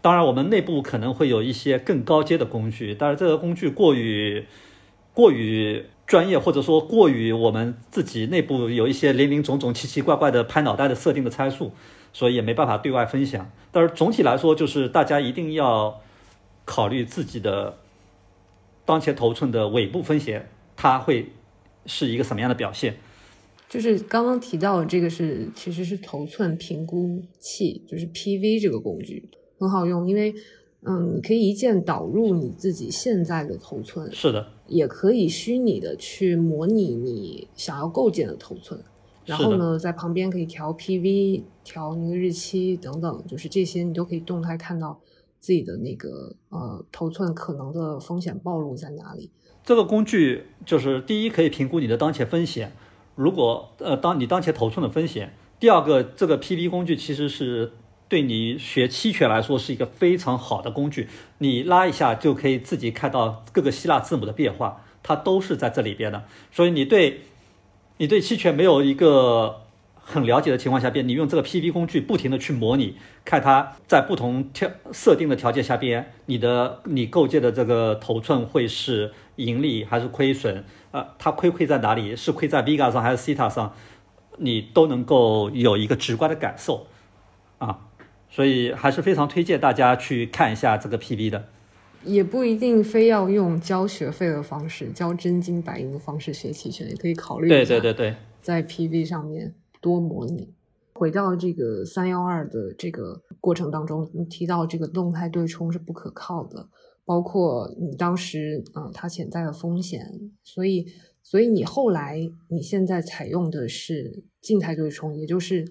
[0.02, 4.46] 当然，我们内部可能会有一些更高阶的工具，但是这个工具过于
[5.14, 5.84] 过于。
[6.10, 11.70] 专业或者说过于我们自己内部有一些林林总总、奇奇怪怪的拍脑袋的设定的参数，
[12.12, 13.48] 所以也没办法对外分享。
[13.70, 16.00] 但是总体来说，就是大家一定要
[16.64, 17.78] 考虑自己的
[18.84, 21.30] 当前头寸的尾部风险，它会
[21.86, 22.96] 是一个什么样的表现？
[23.68, 29.30] 就是刚刚提到这个是其实是头寸评估器，就是 PV 这个工具
[29.61, 30.35] 很好用，因为。
[30.83, 38.83] 嗯，你可以一键导入你自己现在的头寸，是的，也可以虚拟的去模拟你想要构建的头寸，
[39.27, 44.99] 然后呢，在旁边可以调 PV、调那个日期等等，就是这些你都可以动态看到
[45.38, 49.31] 自己的那个呃头寸可能的风险暴露在哪里。
[49.62, 52.73] 这个工具就是第一可以评估你的当前风险，
[53.16, 57.73] 如果呃当你当前头寸的风险，第二个这个 PV 工具其实是。
[58.11, 66.25] 对你学期权来说是一个非常好的工具，你拉一下就可以自己看到各个希腊字母的变化，它都是在这里边的。
[66.51, 67.20] 所以你对，
[67.99, 69.61] 你对期权没有一个
[69.94, 80.64] 很了解的情况下边，你用这个 PV 工具不停的去模拟，看它在不同条设定的条件下边，你的你构建的这个头寸会是盈利还是亏损？
[80.90, 82.16] 呃，它亏亏在哪里？
[82.16, 83.73] 是亏在 Vega 上还是 c e t a 上？
[84.38, 86.88] 你都能够有一个直观的感受，
[87.59, 87.87] 啊。
[88.31, 91.49] 所以还是非常推荐大家去看一下这个 PV 的，
[92.05, 100.55] 也不一定非要用交学费的方式、交真金白银的方式学期权，也可以考虑对对对对，在 PV 上面多模拟。
[100.93, 106.69] 回到这个三幺二的这个过程当中，你提到这个动态对冲是不可靠的，
[107.05, 110.07] 包括你当时啊它潜在的风险，
[110.45, 110.87] 所以
[111.23, 115.64] 所以你后来你现在采用的是静态对冲，也就是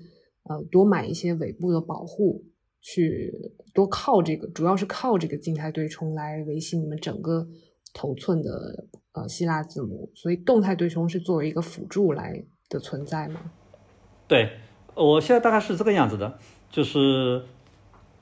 [0.44, 2.44] 呃多买一些尾部的保护。
[2.82, 3.32] 去
[3.74, 7.46] 多靠这个，主要是靠这个静态对冲来维系你们整个
[7.94, 8.50] 头寸的
[9.14, 13.42] 呃希腊字母，所以动态对冲是作为一个辅助来的存在吗？
[14.28, 14.50] 对，
[14.96, 16.38] 我现在大概是这个样子的，
[16.72, 17.44] 就是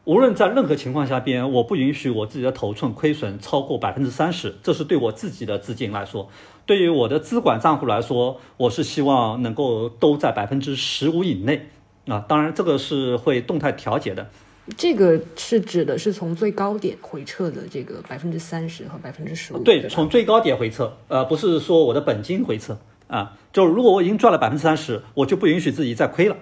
[0.05, 6.29] 无论在任何情况下边，我不允许我自己的头寸亏损超过百分之三十，这是对我自己的资金来说，
[6.65, 11.67] 对于我的资管账户来说，我是希望能够都在百分之十五以内
[12.07, 14.29] 啊，当然这个是会动态调节的。
[14.75, 19.59] 这个是指的是从最高点回撤的这个百分之三十和百分之十五。
[19.63, 22.77] 对，从最高点回撤，呃，不是说我的本金回撤
[23.07, 26.35] 啊，就如果我已经赚了百分之三十，我就不允许自己再亏了，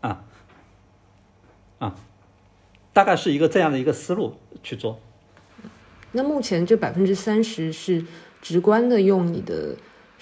[0.00, 0.24] 啊
[1.80, 1.96] 啊，
[2.92, 5.00] 大概是一个这样的一个思路去做。
[6.12, 8.04] 那目前这百分之三十是
[8.40, 9.74] 直观的用你的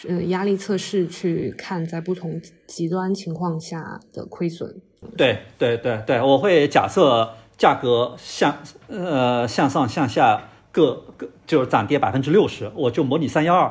[0.08, 4.80] 呃压力测试去看，在不同极端情况下的亏损。
[5.18, 7.28] 对对对对，我会假设。
[7.60, 8.56] 价格向
[8.88, 13.70] 呃向上向下各各就是涨跌百分之六十，我就模拟三幺二，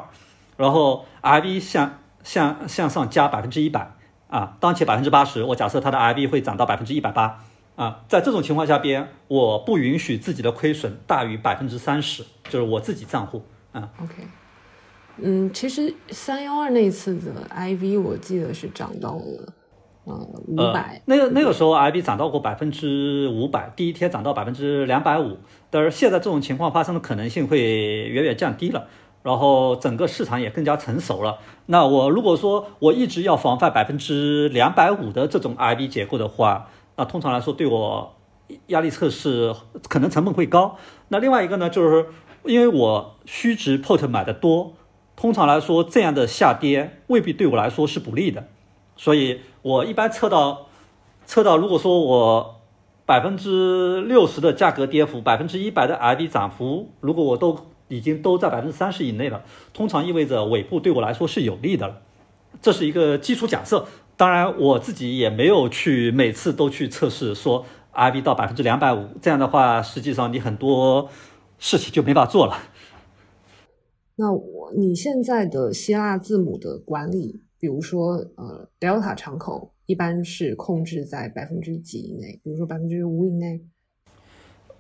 [0.58, 3.96] 然后 R V 向向向上加百分之一百
[4.28, 7.44] 啊，当前百分之八十，我假设它的 R V 会涨到百分之一百八
[7.78, 13.90] 啊，在这种情况下边，我不允许自己的亏损大于百分之三十，就是我自己账户啊。
[14.04, 14.28] OK，
[15.18, 19.54] 嗯，其实三幺二那次的 I V 我记得是涨到了。
[20.06, 25.38] 五百，那个那个时候，IB 涨到过百分之五百，第一天涨到百分之两百五，
[25.70, 28.88] 但是现在这种情况发生的可能性会远远降低了，
[29.22, 31.38] 然后整个市场也更加成熟了。
[31.68, 38.16] 那我如果说我一直要防范百分之两百五的这种 IB 结构的话，那通常来说对我
[38.68, 39.54] 压力测试
[39.88, 40.78] 可能成本会高。
[41.10, 42.08] 那另外一个呢，就是
[42.46, 44.74] 因为我虚值 put 买的多，
[45.16, 48.48] 通常来说这样的下跌未必对我来说是不利的。
[48.96, 50.68] 所以我一般测到，
[51.26, 52.62] 测到如果说我
[53.06, 59.44] 百分之六十的价格跌幅，百分之一百的 R D 涨幅，如果我都已经都在百分之三十以内了，
[59.74, 62.02] 通常意味着尾部对我来说是有利的了。
[62.62, 71.10] 这是一个基础假设，当然我自己也没有去每次都去测试说 RV 到百分之两百五，这样的话，实际上你很多
[71.58, 72.58] 事情就没法做了。
[74.16, 82.40] 那我你现在的希腊字母的管理，比如说呃 Delta 敞口，一般是控制在百分之几以内？
[82.44, 83.62] 比如说百分之五以内？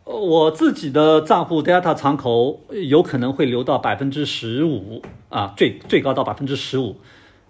[0.05, 6.95] 我自己的账户 Delta 敞口有可能会留到百分之十五啊，最最高到百分之十五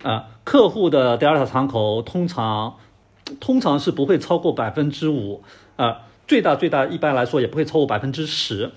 [0.04, 0.40] 啊。
[0.44, 2.76] 客户的 Delta 敞口通常
[3.40, 5.44] 通常是不会超过百分之五
[5.78, 8.72] 啊，最大最大一般来说也不会超过百分之十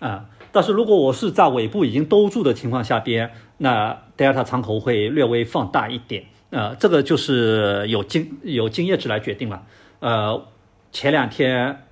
[0.00, 0.30] 啊。
[0.50, 9.62] 但是如果我是在尾部已经兜住的情况下边，那 Delta 敞口会略微放大一点，呃，这个就是有经有经验值来决定了。
[10.00, 10.44] 呃，
[10.92, 11.86] 前两天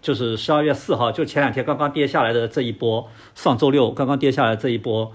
[0.00, 5.12] 就是十二月四号，就前两天刚刚跌下来的这一波，上周六刚刚跌下来这一波，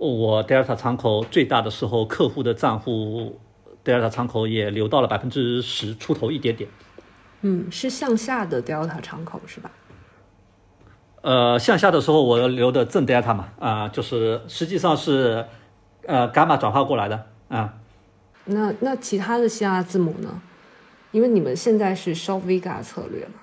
[0.00, 3.38] 我 Delta 敞口最大的时候，客户的账户
[3.84, 6.68] Delta 敞口也留到了百分之十出头一点点。
[7.42, 9.70] 嗯，是向下的 Delta 敞口是吧？
[11.22, 15.44] 呃，向下的时候我留的正 delta 嘛，啊，就是实际上是，
[16.06, 17.74] 呃，伽马转化过来的啊。
[18.44, 20.40] 那那其他的希腊字母呢？
[21.12, 23.34] 因为你们现在是 short vega 策略嘛。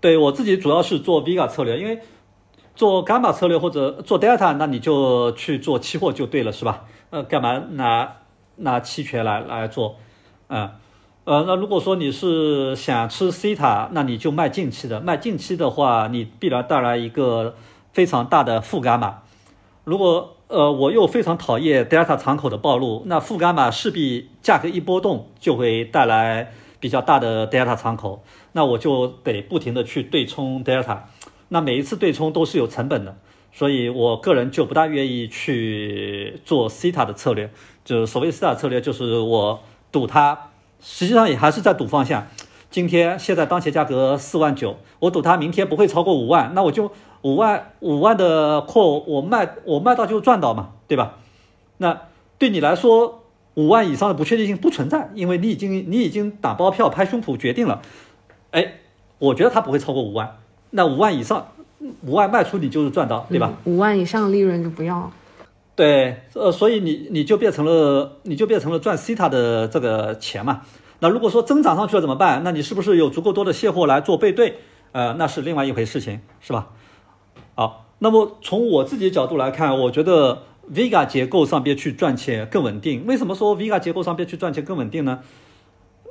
[0.00, 2.00] 对我自己主要是做 vega 策略，因为
[2.74, 6.84] 做伽马策略或者做 delta，那你就去做期货就对了，是吧？
[7.10, 8.16] 呃，干嘛拿
[8.56, 9.96] 拿期权来来做？
[10.48, 10.70] 嗯。
[11.24, 14.98] 呃，那如果说你是想吃西塔，那你就卖近期的。
[14.98, 17.54] 卖近期的话，你必然带来一个
[17.92, 19.18] 非常大的负伽马。
[19.84, 31.00] 如果呃我又非常讨厌 delta 敞口的暴露，那负伽马势必价格一波动就会带来比较大的 delta 敞口，那我就得不停的去对冲 delta。
[31.48, 33.16] 那每一次对冲都是有成本的，
[33.52, 37.50] 所以我个人就不大愿意去做西塔的策略。
[37.84, 39.60] 就所谓西塔策略，就是我
[39.92, 40.50] 赌它。
[40.80, 42.26] 实际上也还是在赌方向。
[42.70, 51.16] 今天现在当前价格四万九，我赌它明天不会超过五万，那我就五万五万的货我卖我卖到就赚到嘛，对吧？
[51.78, 52.02] 那
[52.38, 57.82] 对你来说五万以上的不确定性不存在，因为你已经你已经打包票拍胸脯决定了。
[58.52, 58.74] 哎，
[59.18, 60.38] 我觉得它不会超过五万，
[60.70, 61.48] 那五万以上
[62.04, 63.52] 五万卖出你就是赚到，对吧？
[63.64, 65.10] 五万以上利润就不要。
[65.74, 70.62] 对，呃，所以你你就变成了，你就变成了赚西塔的这个钱嘛。
[71.00, 72.42] 那如果说增长上去了怎么办？
[72.42, 74.58] 那你是不是有足够多的现货来做背对？
[74.90, 76.70] 呃，那是另外一回事情，是吧？
[77.58, 83.04] 好，那么从我自己的角度来看，我觉得 Vega 结构上边去赚钱更稳定。
[83.04, 85.18] 为什么说 Vega 结构上边去赚钱更稳定呢？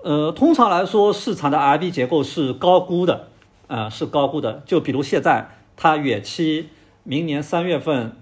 [0.04, 3.30] 呃，通常来说，市场的 RV 结构是高估的，
[3.68, 4.62] 啊，是高估的。
[4.66, 6.68] 就比如现在它远期
[7.04, 8.18] 明年三月份。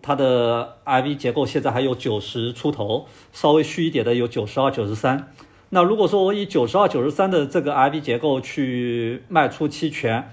[0.00, 5.30] 它的 IV 结构现在还有九十出头，稍微虚一点的有九十二、九十三。
[5.68, 10.30] 那如果说我以九十二、九十三的这个 IV 结构去卖出期权，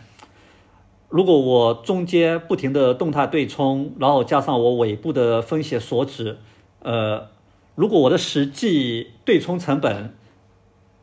[1.10, 6.38] 如果我中间不停的动态对冲，然后加上我尾部的风险锁止，
[6.82, 7.28] 呃，
[7.76, 10.14] 如果我的实际对冲成本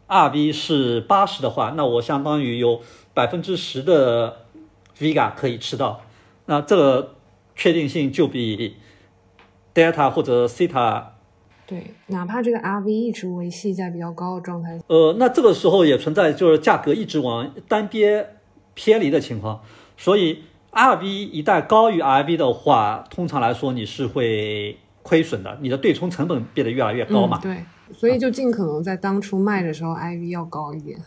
[0.09, 2.81] RV 是八十的话，那我相当于有
[3.13, 4.39] 百分之十的
[4.99, 6.01] Vega 可以吃到。
[6.47, 7.13] 那这个。
[7.59, 8.77] 确定性就比
[9.75, 11.05] delta 或者 theta
[11.67, 18.37] 对，哪怕这个 RV 一直维系在比较高的状态，呃，那这个时候也存在就是价格一直往单边
[18.75, 19.63] 偏离的情况，
[19.97, 27.39] 所以 RV 一旦高于 RV 的话，通常来说你是会亏损的，你的对冲成本变得越来越高嘛。
[27.43, 30.99] 对，所以就尽可能在当初卖的时候，IV 要高一点。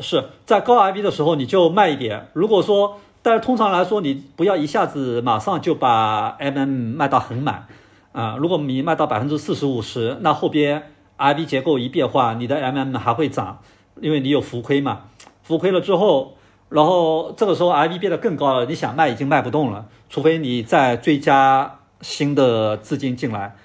[0.00, 2.98] 是在高 IV 的时候你就卖一点，如果说。
[3.20, 7.66] 但是通常来说，你不要一下子马上就把 MM 卖到很满
[8.12, 8.36] 啊！
[8.38, 10.84] 如果你卖到百分之四十五十，那后边
[11.18, 13.58] IV 结构一变化，你的 MM 还会涨，
[14.00, 15.06] 因为你有浮亏嘛。
[15.42, 16.36] 浮亏了之后，
[16.68, 23.56] 然后这个时候 IB 变得更高了，你想卖已经卖不动了，除非你再追加新的资金进来。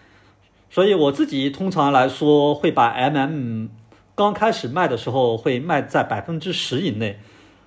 [0.70, 3.70] 所以我自己通常来说会把 MM
[4.16, 7.20] 刚开始卖的时候会卖在百分之十以内。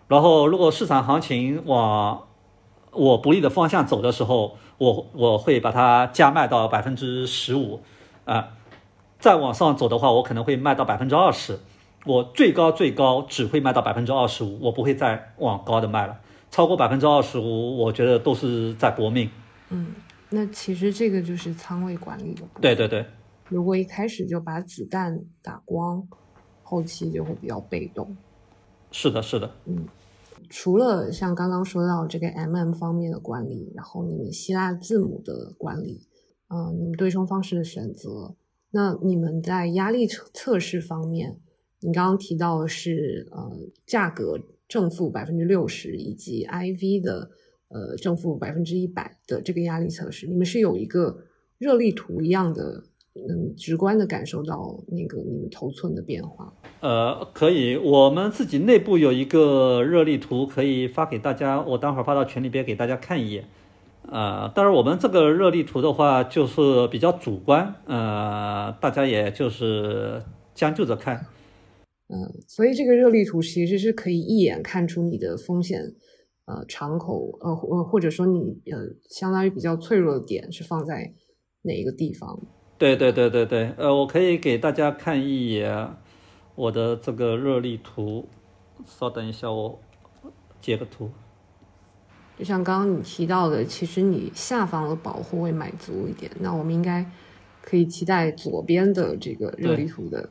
[0.09, 2.27] 然后，如果市场行情往
[2.93, 7.83] 我不利的方向走的时候，我我会把它加卖到百分之十五，
[8.25, 8.51] 啊，
[9.19, 11.59] 再往上走的话，我可能会卖到百分之二十。
[12.07, 16.19] 我最高最高只会卖到百分之二十五，我不会再往高的卖了。
[16.51, 19.29] 超过百分之二十五，我觉得都是在搏命。
[19.71, 19.95] 嗯，
[20.31, 22.43] 那其实这个就是仓位管理的。
[22.61, 23.05] 对对对。
[23.49, 26.07] 如果一开始就把子弹打光，
[26.63, 28.17] 后期就会比较被动。
[28.93, 29.87] 是的，是的，嗯，
[30.49, 36.01] 除了像刚刚说到这个 MM 方面的管理，然后你们希腊字母的管理，
[36.49, 38.37] 嗯，你们对冲方式的选择，
[38.71, 41.39] 那你们在压力测测试方面，
[41.81, 43.53] 你刚刚提到的是呃
[43.85, 47.31] 价格正负百分之六十，以及 IV 的
[47.69, 51.19] 呃正负百分之一百的这个压力测试，你们是有一个
[51.59, 52.83] 热力图一样的，
[53.29, 56.53] 能直观的感受到那个你们头寸的变化。
[56.81, 63.45] 呃，可以，我们自己内部有一个热力图，可以发给大家，我待会儿发到群里边给大家看一眼。
[64.09, 70.23] 呃，但是我们这个热力图的话，就是比较主观，呃，大家也就是
[70.55, 71.27] 将就着看。
[72.09, 75.81] 嗯，所以这个热力图其实是可以一眼看出你的风险，
[76.45, 78.79] 呃，敞口，呃，或或者说你呃，
[79.11, 81.13] 相当于比较脆弱的点是放在
[81.63, 82.41] 哪一个地方？
[82.79, 85.89] 对对对对对，呃，我可以给大家看一眼
[86.55, 88.29] 我的这个热力图，
[88.85, 89.81] 稍等一下，我
[90.61, 91.11] 截个图。
[92.39, 97.05] 就像刚刚你提到的，其实你下方的保护会满足一点，那我们应该
[97.63, 100.31] 可以期待左边的这个热力图的。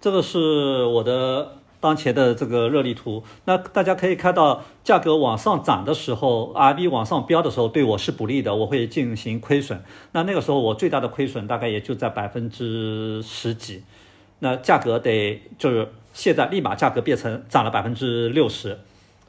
[0.00, 9.82] 这个是我的当前的这个热力图，那大家可以看到，价格往上涨的时候，RB 往上飙的时候，对我是不利的，我会进行亏损。
[10.12, 13.82] 那那个时候我最大的亏损大概也就在百分之十几，
[14.38, 18.78] 那价格得就是现在立马价格变成涨了百分之六十，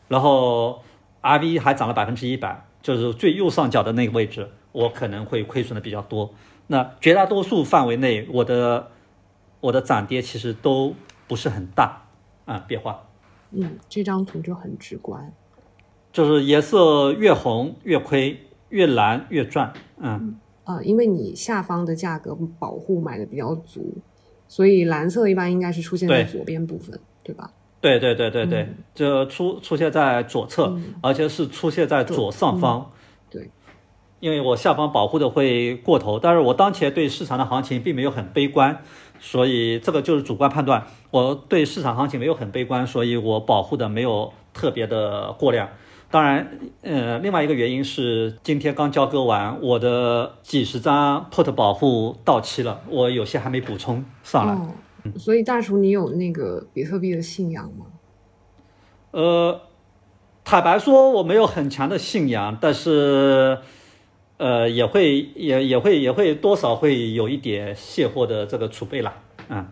[0.07, 0.81] 然后。
[1.21, 6.33] RV 还涨了百分之一百，就是最右上角的那个位置，我可能会亏损的比较多。
[6.67, 8.87] 那绝大多数范围内，我的
[9.61, 10.93] 我的涨跌其实都
[11.27, 12.01] 不是很大
[12.45, 13.03] 啊，变化。
[13.51, 15.33] 嗯，这张图就很直观，
[16.11, 18.39] 就是颜色越红越亏，
[18.69, 19.73] 越蓝越赚。
[19.97, 23.93] 嗯，呃，因为你下方的价格保护买的比较足，
[24.47, 27.51] 所以蓝色一般应该是出现在左边部分，对吧？
[27.81, 32.91] 对对对对对，就出出现在左侧，而且是出现在左上方。
[34.19, 38.81] 对，因为我下方保护的会过头，但是我当前对市场的行情并没有很悲观，
[39.19, 40.85] 所以这个就是主观判断。
[41.11, 45.69] 我对市场行情没有很悲观，所以我保护的没有特别的过量。
[46.11, 54.57] 当然，呃，另外一个原因是今天刚交割完，我的几十张 put 保护到期了，我有些还没补充上来。
[55.17, 57.85] 所以大厨，你有那个比特币的信仰吗？
[59.11, 59.61] 呃，
[60.43, 63.59] 坦白说，我没有很强的信仰，但是，
[64.39, 69.21] 呃，也会也也会也会多少会有一点卸货的这个储备啦。
[69.49, 69.67] 嗯。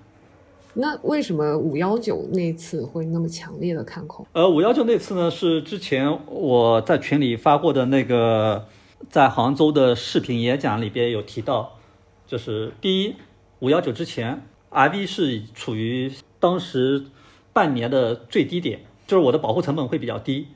[0.74, 4.28] 那为什么五幺九那次会那么强烈的看空？
[4.34, 8.68] 呃，五幺九那次呢，是之前我在群里发过的那个
[9.10, 11.80] 在杭州的视频演讲里边有提到，
[12.28, 13.16] 就是第一，
[13.60, 14.44] 五幺九之前。
[14.70, 16.12] RV 是处于
[16.42, 17.06] 当时
[17.54, 20.48] 半年的最低点，就是我的保护成本会比较低。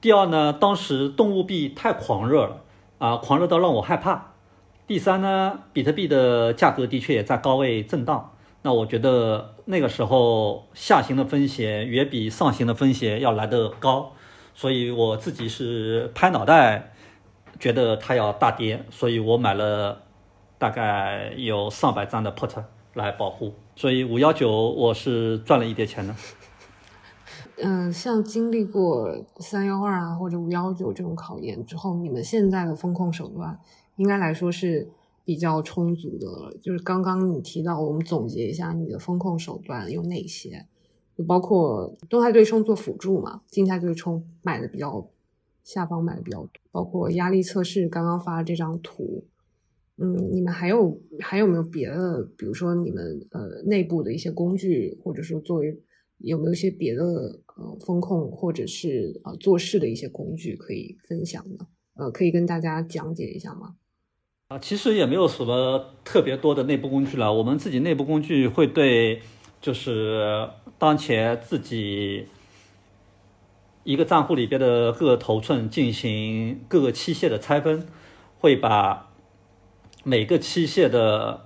[0.00, 2.62] 第二呢，当时动物币太狂热了
[2.98, 4.32] 啊，狂热到让我害怕。
[4.86, 8.32] 第三呢，比特币的价格的确也在高位震荡，
[8.62, 14.12] 那我觉得那个时候下行的风险远比上行的风险要来得高，
[14.54, 16.92] 所以我自己是拍脑袋，
[17.58, 20.02] 觉得它要大跌，所以我买了
[20.58, 22.62] 大概有上百张的 put。
[22.94, 26.12] 来保护，所以五幺九我是赚了一点钱的。
[27.60, 33.58] 嗯，像经历过三幺二啊或者五幺九这种考验之后，你们现在的风控手段
[33.96, 34.88] 应该来说是
[35.24, 36.56] 比较充足的了。
[36.62, 40.66] 就是刚刚你提到，我们总结一下你的风控手段有哪些，
[41.16, 45.08] 就包括动态对冲做辅助嘛，静态对冲买的比较
[45.64, 49.24] 下方买的比较多，包括压力测试刚刚发的这张图。
[50.00, 52.22] 嗯，你们还有还有没有别的？
[52.36, 55.82] 比如说你们呃内部的一些工具，或者说作为
[56.18, 61.66] 有没有一些别的呃风控或者是呃做事的一些工具可以分享的？
[61.94, 63.76] 呃，可以跟大家讲解一下吗？
[64.48, 67.32] 啊，其实也没有什么特别多的内部工具了。
[67.32, 69.20] 我们自己内部工具会对
[69.60, 70.48] 就是
[70.78, 72.26] 当前自己
[73.84, 77.86] 一个账户里边的各个头寸进行各个期限的拆分，
[78.38, 79.06] 会把。
[80.04, 81.44] 每个期限的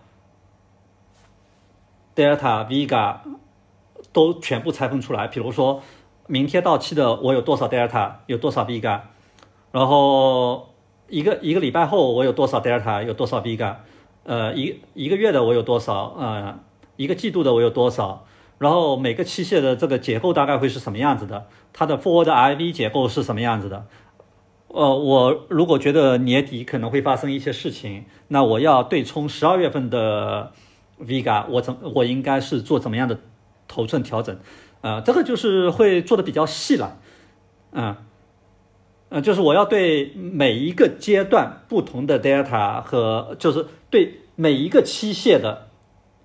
[2.14, 3.18] delta vega
[4.12, 5.82] 都全部拆分出来，比如说
[6.26, 9.00] 明天到期的我有多少 delta，有多少 vega，
[9.70, 10.68] 然后
[11.08, 13.76] 一个一个礼拜后我有多少 delta，有多少 vega，
[14.24, 16.58] 呃一一个月的我有多少，呃
[16.96, 18.24] 一个季度的我有多少，
[18.58, 23.86] 然后每个期限的这个结构大概会是什么样子的，它的 forward IV 结构是什么样子的。
[24.68, 30.52] 呃，我如果觉得年底可能会发生一些事情，那我要对冲十二月份的
[30.98, 33.18] Vega，我怎我应该是做怎么样的
[33.68, 34.38] 头寸调整？
[34.80, 36.98] 呃，这个就是会做的比较细了，
[37.70, 37.96] 嗯，
[39.10, 45.68] 呃，就是我要对每一个阶段不同的 Delta 和就是对每一个期限的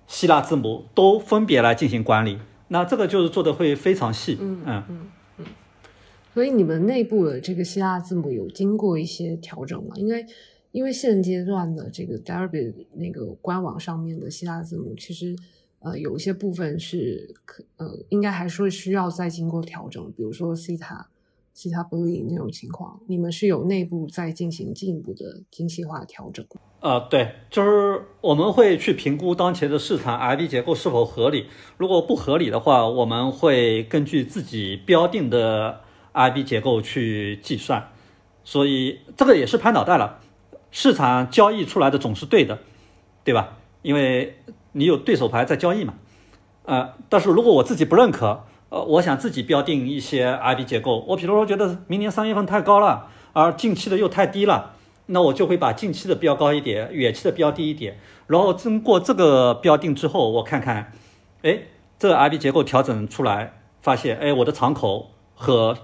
[0.06, 2.38] 希腊字母都分别来进行管理。
[2.68, 4.84] 那这个就是做的会非常细，嗯嗯
[5.38, 5.46] 嗯。
[6.34, 9.94] 所以你们内部的这个希腊字母有经过一些调整吗？
[9.96, 10.26] 因为
[10.72, 15.34] 因为现阶段的这个 Derby 那个官网上面的希腊字母，其实
[15.80, 21.08] 呃有一些部分是可呃应该还是会需要再经过调整，比如说西塔
[21.54, 26.44] 西塔 b l e 那种情况，你们是有内部再进行进一步的精细化调整。
[26.80, 35.80] 呃，对，就是我们会去评估当前的市场 IB 结构是否合理，如果不合理的话，我们会根据自己标定的
[36.12, 37.90] IB 结构去计算，
[38.44, 40.20] 所以这个也是拍脑袋了。
[40.70, 42.60] 市场交易出来的总是对的，
[43.24, 43.58] 对吧？
[43.82, 44.37] 因为
[44.78, 45.94] 你有对手牌在交易嘛。
[46.64, 54.74] 呃，但是如果我自己不认可，呃，我想自己标定一些 IB 结构，我比如说觉得明年三月份太高了，而近期的又太低了。
[55.10, 60.92] 那我就会把近期的标高一点，远期的标低一点，然后经过这个标定之后，我看看，
[61.40, 61.60] 哎，
[61.98, 65.78] 这 IB 结构调整出来，发现，哎，我的敞口和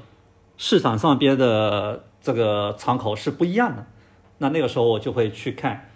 [0.59, 3.87] 市场上边的这个敞口是不一样的。
[4.37, 5.89] 那那个时候我就会去看，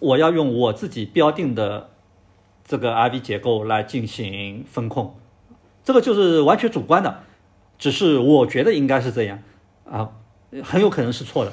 [0.00, 1.88] 我要用我自己标定的
[2.66, 5.14] 这个 I V 结构来进行风控，
[5.84, 7.14] 这个就是完全主观的，
[7.78, 9.38] 只是我觉得应该是这样
[9.84, 10.10] 啊，
[10.62, 11.52] 很有可能是错的。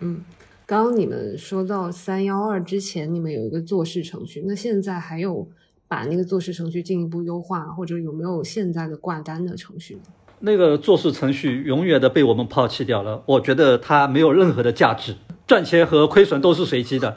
[0.00, 0.24] 嗯，
[0.66, 5.48] 刚刚你们说到三幺二之前，你们有一个做事程序，那现在还有
[5.86, 9.98] 把那个做事程序进一步优化，或者有没有现在的挂单的程序？
[10.40, 15.16] 那个做事程序永远的被我们抛弃掉了，我觉得它没有任何的价值，
[15.46, 17.14] 赚钱和亏损都是随机的。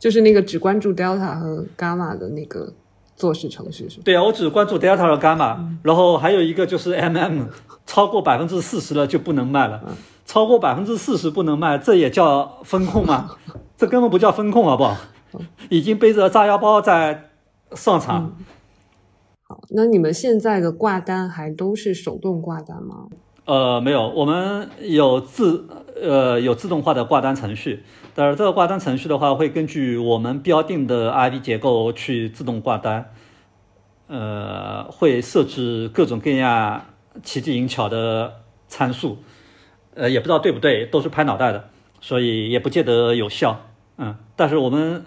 [0.00, 2.72] 就是那个只关注 delta 和 gamma 的那个
[3.14, 4.02] 做事程序是吗？
[4.04, 7.46] 对啊，我只关注 delta 和 gamma，然后还有一个就是 mm，
[7.86, 9.80] 超过百分之四十了就不能卖了。
[10.24, 13.30] 超过百分之四十不能卖，这也叫风控吗？
[13.76, 14.96] 这根本不叫风控，好不好？
[15.68, 17.30] 已经背着炸药包在
[17.72, 18.36] 上场。
[19.48, 23.08] 好，那你们现在的挂单还都是手动挂单吗？
[23.44, 25.66] 呃，没有，我们有自
[26.00, 27.82] 呃有自动化的挂单程序，
[28.14, 33.12] 但是这个挂单程序的话，会根据我们标定的 ID 结构去自动挂单，
[34.08, 36.86] 呃，会设置各种各样
[37.22, 39.18] 奇技淫巧的参数。
[39.94, 41.68] 呃，也不知道对不对，都是拍脑袋的，
[42.00, 43.60] 所以也不见得有效。
[43.98, 45.04] 嗯，但是我们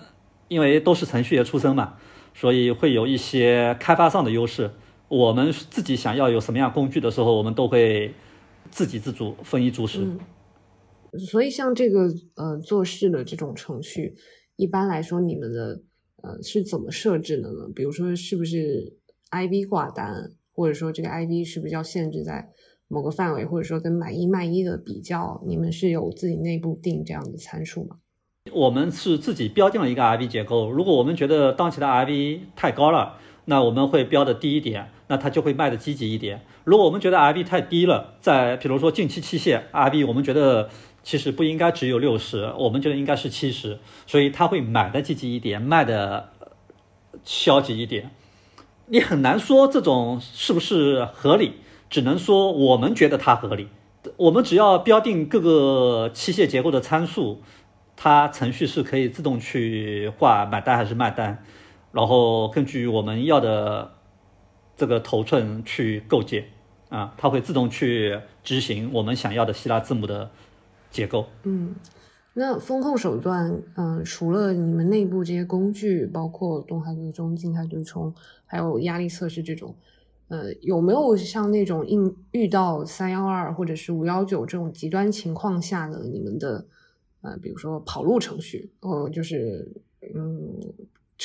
[0.47, 1.93] 因为都是程序员出身嘛，
[2.33, 4.71] 所以会有一些开发上的优势。
[5.07, 8.13] 我们自己想要有什么样工具的时候，我们都会
[8.71, 10.07] 自给自足，丰衣足食。
[11.17, 14.15] 所以像这个呃做事的这种程序，
[14.55, 15.81] 一般来说你们的
[16.21, 17.69] 呃是怎么设置的呢？
[17.75, 18.93] 比如说是不是
[19.31, 22.49] IV 挂单，或者说这个 IV 是不是要限制在？
[22.89, 27.95] 某个范围，或者说跟买一卖一的比较，你们是有自己内部定这样的参数吗？
[28.51, 36.41] 我们是自己标定了一个 IB 结构，如果我们觉得当前的 IB 太高了，那我们会标的低一点，那它就会卖的积极一点。
[36.65, 40.69] 如果我们觉得 IB 太低了，在比如说近期期限 IB，我们觉得
[41.03, 43.77] 其实不应该只有六十，我们觉得应该是七十，
[44.07, 46.29] 所以他会买的积极一点，卖的
[47.23, 48.09] 消极一点。
[48.87, 51.57] 你很难说这种是不是合理。
[51.89, 53.67] 只能说我们觉得它合理，
[54.17, 57.43] 我们只要标定各个器械结构的参数，
[57.95, 61.43] 它程序是可以自动去挂买单还是卖单，
[61.91, 63.93] 然后根据我们要的
[64.75, 66.45] 这个头寸去构建
[66.89, 70.31] 啊，它会自动去执行我们想要的希腊字母的
[70.93, 71.25] 结构。
[71.43, 71.75] 嗯，
[72.33, 78.13] 那风控手段，嗯，除了你们内部这些工具，包括动态对冲、静态对冲，
[78.45, 79.75] 还有压力测试这种。
[80.29, 86.65] 呃，有没有像那种应遇到三幺二或者是五幺九这种极端情况下的你们的
[87.21, 89.69] 呃，比如说跑路程序，呃，就是
[90.15, 90.59] 嗯，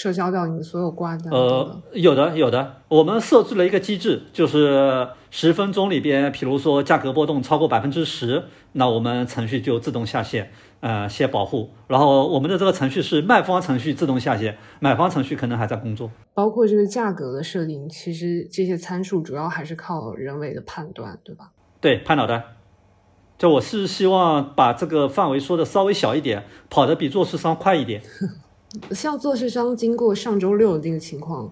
[0.01, 1.33] 撤销掉你们所有挂单？
[1.33, 8.45] 呃，有的有的，我们设置了一个机制，就是十分钟里边，比如说价格波动超过百分之十，
[8.75, 10.53] 那我们程序就自动下线。
[10.81, 16.09] 呃，先保护，然后我们的这个程序是卖方程序自动下线，买方程序可能还在工作。
[16.33, 21.51] 包括这个价格的设定，其实这些参数主要还是靠人为的判断，对吧？
[21.81, 22.45] 对，拍脑袋。
[23.37, 28.01] 就我是希望把这个范围说的稍微小一点，跑得比做市商快一点。
[28.91, 31.51] 像做市商经过上周六的那个情况，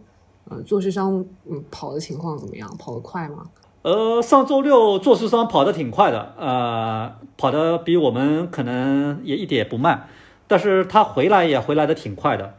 [0.49, 2.75] 呃，做市商嗯跑的情况怎么样？
[2.79, 3.47] 跑得快吗？
[3.83, 10.09] 呃，上周六做市商跑得挺快的，呃，跑得比我们可能也一点不慢，
[10.49, 12.55] 但是他回来也回来的挺快的，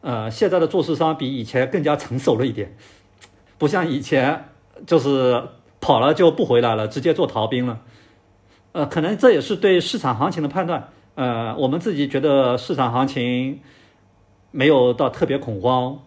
[0.00, 2.76] 呃，现在的做市商比以前更加成熟了一点，
[3.56, 4.48] 不像以前
[4.84, 5.44] 就是
[5.80, 7.80] 跑了就不回来了，直接做逃兵了，
[8.72, 13.60] 呃，可能这也是对市场行情的判断，呃，我们自己觉得市场行情
[14.56, 15.98] 没有到特别恐慌，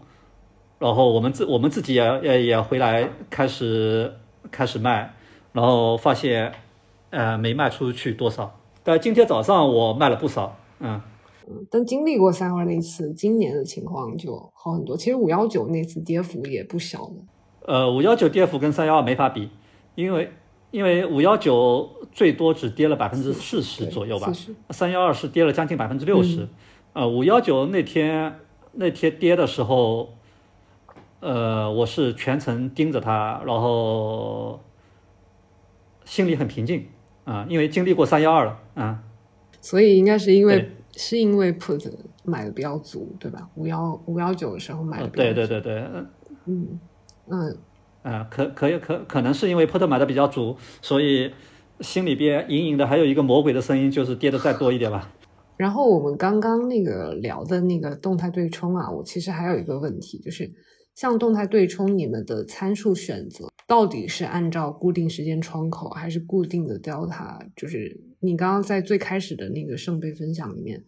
[0.79, 4.13] 然后我们自我们自己也也也回来开始
[4.49, 5.13] 开始卖，
[5.51, 6.53] 然后发现
[7.09, 11.01] 呃没卖出去多少，但今天早上我卖了不少，嗯。
[11.49, 14.95] 嗯，但经历过三二那次，今年的情况就好很多。
[14.95, 17.15] 其实五幺九那次跌幅也不小的。
[17.65, 19.49] 呃，五幺九跌幅跟三幺二没法比，
[19.95, 20.31] 因为
[20.71, 24.31] 因为五幺九最多只跌了百分之四十左右吧，
[24.69, 26.47] 三幺二是跌了将近百分之六十。
[26.97, 28.39] 呃，五幺九那天
[28.71, 30.15] 那天跌的时候，
[31.19, 34.59] 呃，我是全程盯着它，然后
[36.05, 36.87] 心里很平静
[37.23, 39.03] 啊，因为经历过三幺二了啊。
[39.61, 40.71] 所以应该是因为。
[40.99, 41.87] 是因为 put
[42.23, 43.47] 买的比较足，对吧？
[43.53, 45.07] 五幺五幺九的时候买的。
[45.09, 45.75] 对对对对，
[46.47, 46.79] 嗯
[47.27, 47.57] 嗯
[48.01, 51.31] 嗯，可可以可可能是因为 put 买的比较足，所以
[51.79, 55.11] 心里边隐隐的还有一个魔鬼的声音，就是跌的再多一点吧。
[55.58, 60.51] 然后我们刚刚那个聊的那个动态对冲啊，我其实还有一个问题，就是
[60.95, 67.39] 像动态对冲，你们的参数选择到底是按照固定时间窗口，还是固定的 delta？
[67.55, 67.99] 就是。
[68.20, 70.84] 你刚刚在最开始的那个圣杯分享里面，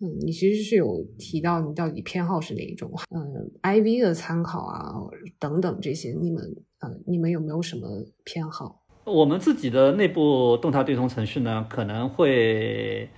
[0.00, 4.92] 嗯，你其实是有提到你到底偏好是哪一种，嗯，IV 的参考啊
[5.38, 6.44] 等等这些，你们
[6.80, 7.88] 呃，你们有没有什么
[8.22, 8.82] 偏好？
[9.06, 13.08] 我们自己的内部动态对冲程序呢，可能会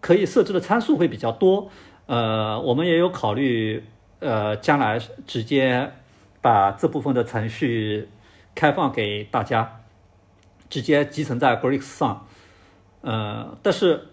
[0.00, 1.70] 可以设置的参数会比较多，
[2.06, 3.84] 呃，我们也有考虑，
[4.18, 5.92] 呃，将来直接
[6.40, 8.08] 把这部分的程序
[8.54, 9.80] 开放给大家，
[10.68, 12.26] 直接集成在 Greeks 上。
[13.02, 14.08] 呃，但是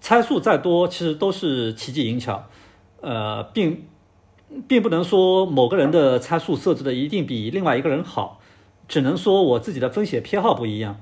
[0.00, 2.44] 参数再多，其实都是奇技淫巧，
[3.00, 3.86] 呃，并
[4.66, 8.40] 并不能说某个人的参数设置的一定比另外一个人好，
[8.88, 11.00] 只能说我自己的风险偏好不一样。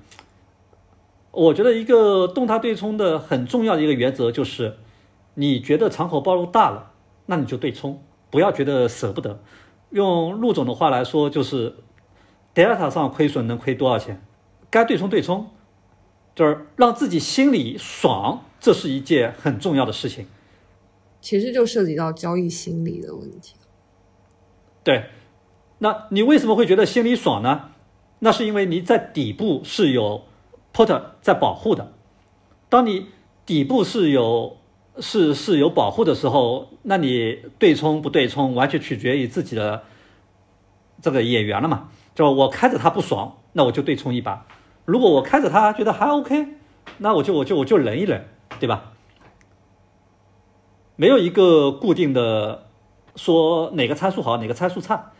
[1.36, 4.78] 我觉得一个动态对冲的很重要的一个原则就是，
[5.34, 6.92] 你觉得敞口暴露大了，
[7.26, 9.42] 那你就对冲，不要觉得舍不得。
[9.90, 11.76] 用陆总的话来说，就是
[12.54, 14.24] delta 上亏损能亏多少钱，
[14.70, 15.50] 该对冲对冲。
[16.34, 20.26] 就是让自己心里爽，这是一件很重要的事情。
[21.22, 23.54] 其实就涉及到交易心理的问题。
[24.84, 25.06] 对，
[25.78, 27.70] 那你为什么会觉得心里爽呢？
[28.18, 30.24] 那是因为你在底部是有
[30.76, 31.92] put 在保护的。
[32.68, 33.06] 当你
[33.46, 34.58] 底部是有
[35.00, 39.84] 是是有保护的时候，那你对冲不对冲，完全取决于自己的
[41.00, 41.88] 这个眼缘了嘛。
[42.14, 44.46] 就我开着它不爽，那我就对冲一把。
[44.84, 46.48] 如果我开着它觉得还 OK，
[46.98, 48.28] 那我就我就我就忍一忍，
[48.60, 48.92] 对吧？
[50.96, 52.66] 没有一个固定的
[53.16, 55.12] 说哪个参数好哪个参数差。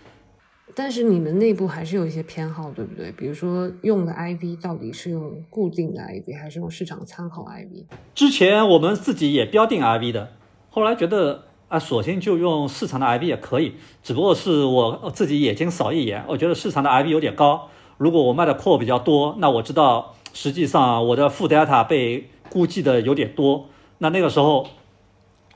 [0.75, 3.11] 但是你们内部还是有一些偏好，对不对？
[3.13, 7.85] 比如说用的 IV 到底是用固定的 IV 还是用市场参考 IV？
[8.15, 10.33] 之前我们自己也标定 IV 的，
[10.69, 17.69] 后来觉得啊，索性就用市场的 IV 也可以，只不过是我自己眼睛扫一眼，我觉得市场的 IV 有点高。
[17.97, 23.69] 如果我卖的 call 比较多，那我知道实际上我的负 delta 被估计的有点多。
[23.99, 24.67] 那那个时候，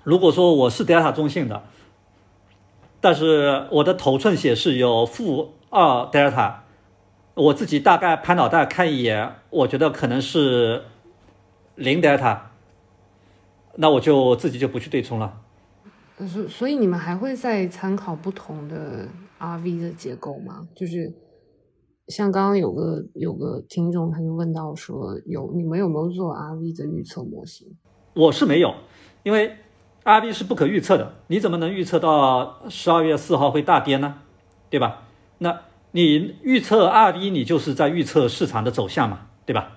[0.03, 1.63] 如果说我是 delta 中性的，
[3.01, 6.57] 但是我的头寸显示有负二 delta，
[7.35, 10.83] 我自己大概拍脑袋看一眼，我觉得可能是
[11.77, 12.39] 零 delta，
[13.77, 15.41] 那我就自己就不去对冲了。
[16.27, 20.69] 所所以你们还会再参考不同的 RV 的结构吗？
[20.75, 21.13] 就是。
[22.09, 27.69] 像刚刚有个有个听众他就问到说，有你们有没有做 RV 的预测模型？
[28.15, 28.75] 我是没有，
[29.23, 29.55] 因为
[30.05, 34.17] RV 是不可预测的，你怎么能预测到十二月四号会大跌呢？
[34.69, 35.03] 对吧？
[35.39, 35.61] 那
[35.93, 39.73] 你预测 RV，你就是在预测市场的走向嘛，对吧？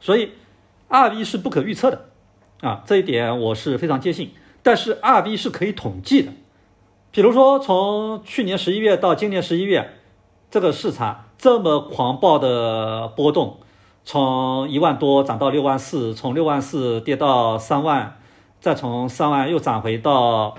[0.00, 0.32] 所以
[0.88, 2.06] RV 是不可预测的
[2.60, 4.32] 啊，这一点我是非常坚信。
[4.62, 6.32] 但是 RV 是可以统计的，
[7.12, 9.92] 比如说从去年十一月到今年十一月。
[10.48, 13.58] 这个市场这么狂暴的波动，
[14.04, 18.16] 从一万多涨到六万四，从六万四跌到三万，
[18.60, 20.56] 再从三万又涨回到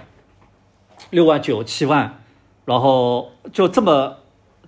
[1.10, 2.24] 六万九七万，
[2.66, 4.18] 然后就这么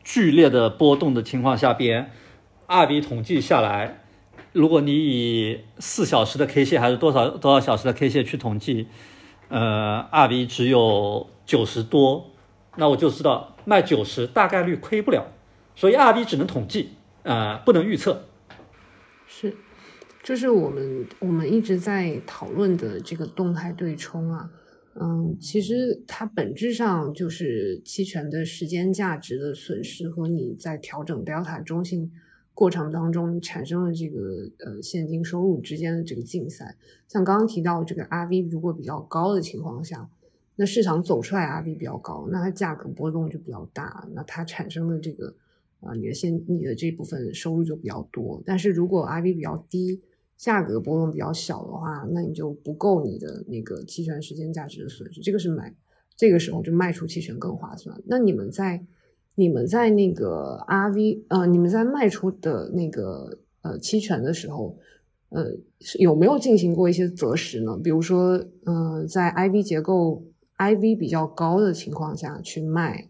[0.03, 2.11] 剧烈的波动的情况下边，
[2.67, 4.01] 二笔统计下来，
[4.51, 8.87] 如果你以四小时的 K 线还是多少多少小时的 K 线去统计，
[9.49, 12.29] 呃，二笔只有九十多，
[12.75, 13.55] 那我就知道。
[13.65, 15.27] 卖九十大概率亏不了，
[15.75, 18.23] 所以二 B 只能统计，呃，不能预测。
[19.27, 19.55] 是，
[20.29, 24.51] 就是我们我们一直在讨论的这个动态对冲啊，
[24.93, 32.11] 嗯，其实它本质上就是期权的时间价值的损失和你在调整 delta 中性
[32.53, 36.75] 过程当中产生的这个呃现金收入之间的这个竞赛。
[37.07, 40.07] 像刚刚提到这个 RV 如果比较高的情况下。
[40.57, 45.33] 那市场走出来 RV 比较高，那它价格波动就比较大，那它产生的这个
[45.79, 48.43] 啊，你的现你的这部分收入就比较多。
[48.45, 50.03] 但是如果 RV 比较低，
[50.39, 55.75] 价格波动比较小的话，那你就不够你的那个期权时间价值的损失，这个是买
[56.15, 58.01] 这个时候就卖出期权更划算。
[58.07, 58.83] 那你们在
[59.35, 64.75] 你们在那个 RV 呃，你们在卖出的那个呃期权的时候。
[65.31, 65.45] 呃，
[65.99, 67.77] 有没有进行过一些择时呢？
[67.83, 70.23] 比如说，呃，在 IV 结构
[70.57, 73.07] IV 比较高的情况下去卖。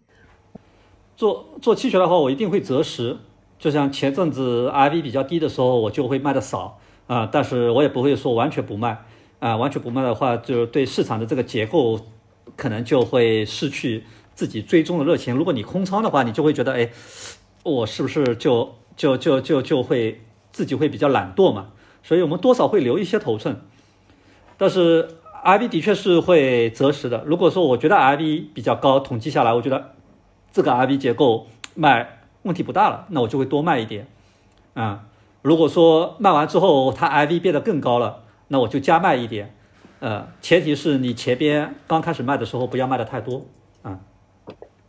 [1.16, 3.16] 做做期权的话，我一定会择时。
[3.58, 6.78] 就像前阵子 IV 比较低的时候，我就会卖的少
[7.10, 9.04] 啊，但是我也不会说完全不卖
[9.40, 9.58] 啊。
[9.58, 12.00] 完全不卖的话，就是对市场的这个结构
[12.56, 14.04] 可能就会失去
[14.36, 15.36] 自己追踪的热情。
[15.36, 16.92] 如果你空仓的话，你就会觉得，哎，
[17.64, 21.70] 我是不是就就就就就会自己会比较懒惰嘛？
[22.04, 23.60] 所以我们多少会留一些头寸，
[24.58, 27.24] 但是 IV 的确是会择时的。
[27.26, 29.96] 如果说我觉得 IV 比较高，统计下来，我觉得
[30.54, 34.06] 这个 IV 结构卖问题不大了，那我就会多卖一点。
[34.76, 35.09] 啊，
[35.42, 39.56] 如果说卖完之后它 IV 变得更高了，那我就加卖一点。
[40.00, 43.46] 呃，前提是你前边刚开始卖的时候不要卖的太多。
[43.82, 44.00] 啊，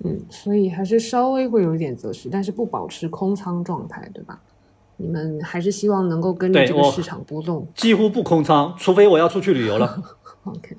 [0.05, 4.41] 嗯，所以还是稍微会有一点择时，但是不保持空仓状态，对吧？
[4.97, 10.03] 你们还是希望能够跟着这个市场波动，几乎不空仓，除非我要出去旅游了。
[10.45, 10.77] OK，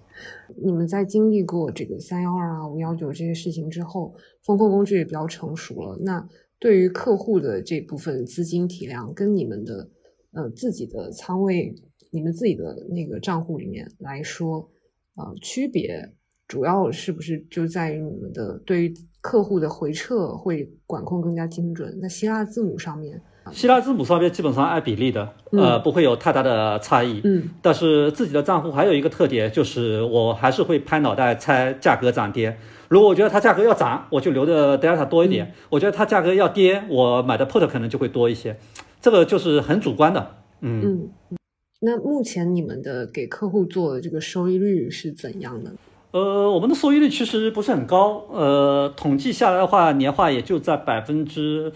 [0.63, 4.13] 你们在经历过这个三幺二啊、五幺九这些事情之后，
[4.43, 5.97] 风控工具也比较成熟了。
[6.01, 6.27] 那
[6.61, 9.89] 对于客户的这部分资金体量，跟你们的
[10.33, 11.73] 呃自己的仓位、
[12.11, 14.69] 你们自己的那个账户里面来说，
[15.15, 16.07] 呃，区别
[16.47, 21.97] 主要是不是就在于你们的对于客户的回撤会管控更加精准？
[21.99, 23.19] 那希腊字母上面。
[23.51, 27.21] 希腊字母上面基本上按比例的，呃，不会有太大的差异。
[27.23, 32.55] 嗯，但是自己的账户还有一个特点，就是我还是会拍脑袋猜价格涨跌。
[32.91, 38.59] 如果我觉得它价格要涨，我就留的 delta 多一点；我觉得它价格要跌，我买的 put 可能就会多一些。
[38.99, 40.35] 这个就是很主观的。
[40.59, 41.37] 嗯嗯。
[41.79, 45.71] 那目前你们的给客户做的这个收益率是怎样的？
[46.11, 51.71] 呃，我们的收益率其实不是很高，呃，统计下来的话，年化也就在百分之。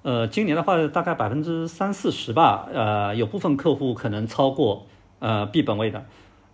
[0.00, 4.86] 呃，今年的话大概百分之三四十吧，呃，有部分客户可能超过
[5.18, 6.06] 呃 B 本位的，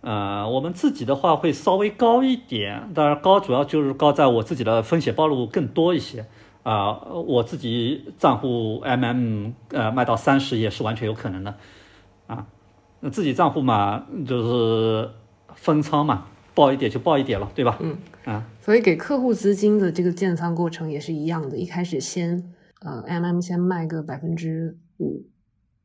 [0.07, 6.25] 呃，我们自己的话会稍微高一点，当然高主要就是高在我自己的风险暴露更多一些
[6.63, 11.53] 啊，我自己账户 MM 呃卖到三十也是完全有可能的
[12.27, 12.47] 啊，
[13.01, 15.09] 那自己账户嘛就是
[15.55, 17.77] 分仓嘛，报一点就报一点了，对吧？
[17.81, 22.53] 嗯啊，所以给客户资金的这个建仓过程也是一样的，一开始先。
[22.79, 25.25] 呃，M M 先卖个百分之五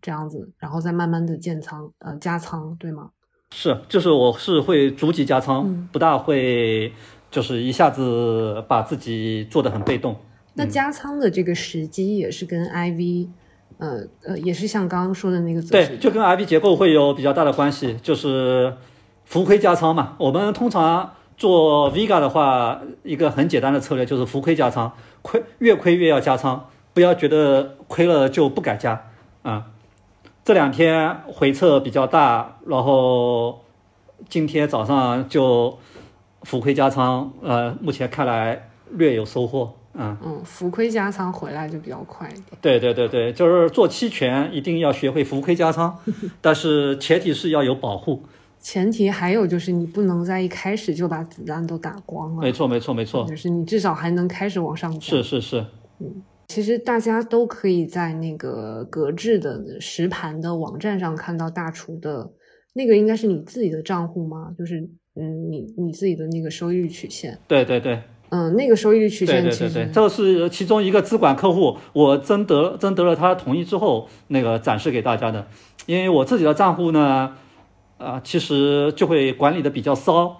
[0.03, 3.11] 这样子，然后再慢慢的建仓，呃，加仓，对吗？
[3.53, 6.93] 是，就是我是会逐级加仓，不大会
[7.31, 10.17] 就是一下子把自己做的很被动。
[10.55, 13.29] 那加仓的这个时机也是跟 I V，
[13.79, 18.75] 呃呃，也是像刚刚说的那个对，就跟 I V 结构会有比较大的关系，就是
[19.25, 20.15] 浮亏加仓嘛。
[20.19, 26.69] 我们通常做 Vega 的话，一个很简单的策略就是浮亏加仓，亏越亏越要加仓。
[26.95, 29.07] 不要觉得亏了就不敢加
[29.41, 29.72] 啊！
[30.45, 33.61] 这两天回撤比较大，然后
[34.29, 35.79] 今天早上就
[36.43, 40.17] 浮亏加仓，呃，目前看来略有收获嗯。
[40.25, 42.47] 嗯，浮亏加仓回来就比较快一点。
[42.61, 45.97] 对对对对，就是做期权一定要学会浮亏加仓，
[46.41, 48.25] 但是前提是要有保护。
[48.59, 52.43] 前提还有就是你不能在一开始就把子弹都打光了。
[52.43, 55.65] 没错没错没错，就是你至少还能开始往上是是是，
[56.01, 56.23] 嗯。
[56.53, 62.31] 其实大家都可以在那个格致的实盘的网站上看到大厨的
[62.75, 64.51] 那个，应该是你自己的账户吗？
[64.59, 64.79] 就是
[65.17, 67.39] 嗯，你你自己的那个收益率曲线。
[67.49, 75.47] 对对对，嗯，那个收益率曲线，对对对，这是其中一个资管客户，我征得征得了他同意之后，那个展示给大家的。
[75.87, 77.35] 因为我自己的账户呢，
[77.97, 80.37] 啊，其实就会管理的比较骚，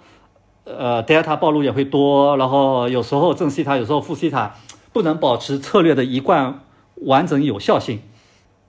[0.65, 4.55] 呃，delta 暴露也会多，然后有时候正西塔，有时候负西塔。
[4.93, 6.61] 不能保持策略的一贯
[6.97, 7.99] 完整有效性，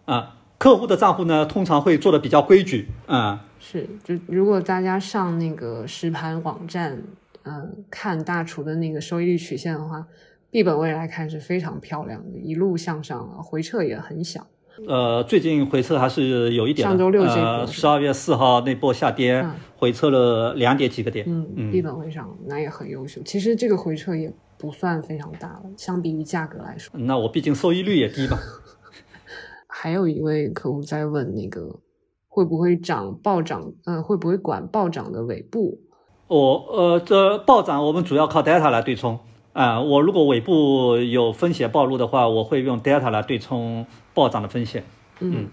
[0.07, 7.03] 啊，客户的账户呢通常会做的比较规矩，啊，是，就如果大家上那个实盘网站，
[7.43, 10.07] 嗯，看大厨的那个收益率曲线的话
[10.51, 14.47] ，B 本位来看是非常漂亮的，一路向上，回撤也很小。
[14.89, 19.47] 呃，最近回撤还是有一点，上周六这波，十二月四号那波下跌，
[19.77, 23.21] 回撤了两点几个点，嗯嗯，B 本位上那也很优秀。
[23.25, 24.33] 其实这个回撤也。
[24.65, 26.99] 不算非常大了，相比于价格来说。
[26.99, 28.39] 那我毕竟收益率也低吧。
[29.69, 31.81] 还有一位客户在问那个
[32.29, 35.81] 会不会涨暴涨，呃，会不会管暴涨的尾部？
[36.29, 39.19] 我呃，这暴涨我们主要靠 delta 来对冲
[39.53, 44.83] 啊、我如果尾部有风险暴露的话，我会用 delta 来对冲暴涨的风险。
[45.21, 45.49] 嗯，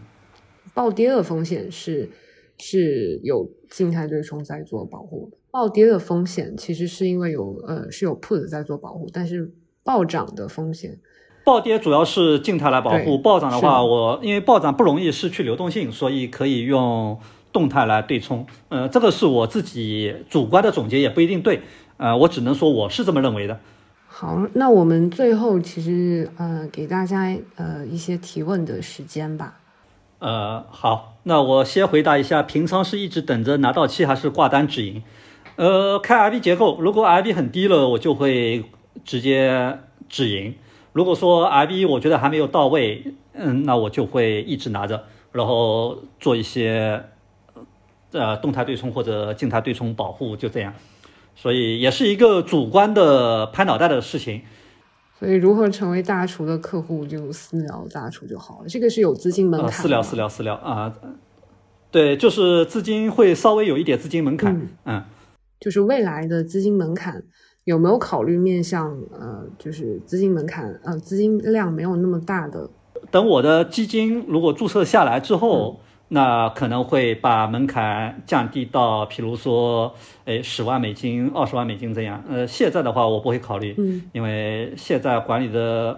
[0.73, 2.09] 暴跌的风险是
[2.57, 5.37] 是有静态对冲在做保护的。
[5.51, 10.97] 暴跌的风险其实是因为有呃是有 put 在做保护，但是暴涨的风险
[11.43, 17.19] 暴跌主要是静态来保护，暴涨的话，我因为暴涨不容易失去流动性，所以可以用
[17.51, 18.45] 动态来对冲。
[18.69, 21.61] 呃，这个是我自己主观的总结，也不一定对。
[21.97, 23.59] 呃，我只能说我是这么认为的。
[24.07, 29.59] 好，那我们最后其实呃给大家呃一些提问的时间吧。
[30.19, 35.01] 呃，好，那我先回答一下，平仓是一直等着拿到期，还是挂单止盈？
[35.61, 38.65] 呃，看 RB 结构，如果 RB 很低了，我就会
[39.05, 39.77] 直接
[40.09, 40.55] 止盈。
[40.91, 47.03] 如果说 RB 我觉得还没有到位，嗯，那我就会一直拿着，然后做一些
[48.11, 50.73] 呃动态对冲或者静态对冲保护，就这样。
[51.35, 54.41] 所以也是一个主观的拍脑袋的事情。
[55.19, 58.65] 所以如何成为大厨的客户，就私聊大厨就好了。
[58.67, 59.71] 这个是有资金门槛。
[59.71, 60.91] 私聊私聊私聊啊、
[61.91, 65.03] 对，就是资金会稍微有一点资金门槛，嗯嗯
[65.61, 67.23] 就是未来的资金门槛
[67.63, 72.69] 有没有考虑面向呃，就是资金门槛呃资金量没有那么大的
[73.09, 79.95] 等我的基金如果注册下来之后，嗯那可能会把门槛降低到，譬如说，
[80.25, 82.21] 哎，十万美金、二十万美金这样。
[82.27, 85.97] 呃，现在的话我不会考虑，嗯因为现在管理的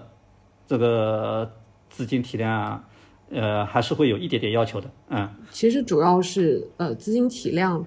[0.67, 1.51] 这个
[1.89, 2.83] 资金体量，
[3.31, 5.27] 呃，还是会有一点点要求的，嗯。
[5.49, 7.83] 其实主要是呃资金体量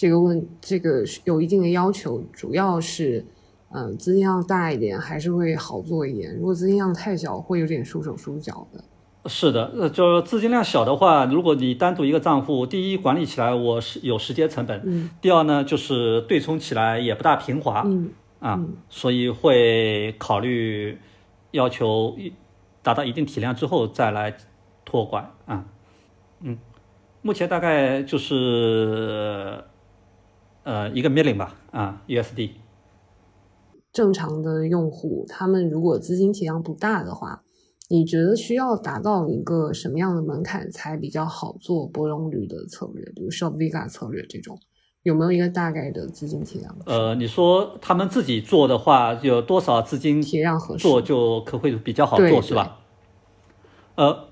[0.00, 3.22] 这个问这个是有一定的要求，主要是
[3.68, 8.82] 呃资金量大一点还是会好做一点，如果资金量太小会有点束手束脚的。
[9.26, 15.10] 是的，呃，就是资金量小的话，如果你单独一个账户，第一管理起来我是有时间成本，嗯。
[15.20, 20.96] 第二呢就是对冲起来也不大平滑、嗯啊嗯，所以会考虑
[21.50, 22.32] 要求一
[22.82, 24.34] 达到一定体量之后再来
[24.82, 25.66] 托管啊，
[26.40, 26.56] 嗯，
[27.20, 29.62] 目前大概就是
[30.62, 32.50] 呃一个 million 吧啊 USD，
[33.92, 37.42] 正常的用户，他们如果资金体量不大的话，
[37.88, 44.56] 你觉得需要达到一个什么样的门槛才比较好做波动率的策略，比如 Shop Vega 策略这种，
[45.02, 46.76] 有没有一个大概的资金体量？
[46.86, 52.78] 呃，你说他们自己做的话，有多少资金体量合适做就可会比较好做，是吧？
[53.96, 54.28] 呃，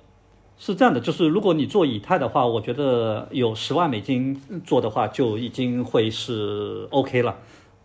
[0.59, 7.37] 是这样的，就是如果你做以太的话，我觉得有十万美金做的话，就已经会是 OK 了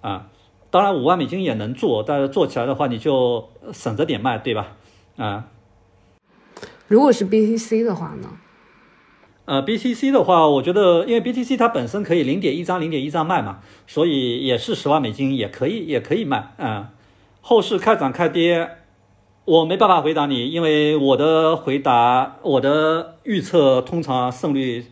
[0.02, 0.28] 啊。
[0.72, 4.76] 当然五万美金也能做，但是做起来的话，你就省着点卖，对吧？
[5.18, 5.46] 啊，
[6.88, 8.30] 如果是 BTC 的话呢？
[9.46, 16.54] 呃，BTC 的话，我觉得因为 BTC 它本身可以零点一张、零点一张卖嘛，所以也是十万美金也可以，也可以卖。
[16.58, 16.88] 嗯，
[17.42, 18.78] 后市开涨开跌，
[19.46, 24.86] 我没办法回答你，因为我的回答，我的预测通常胜率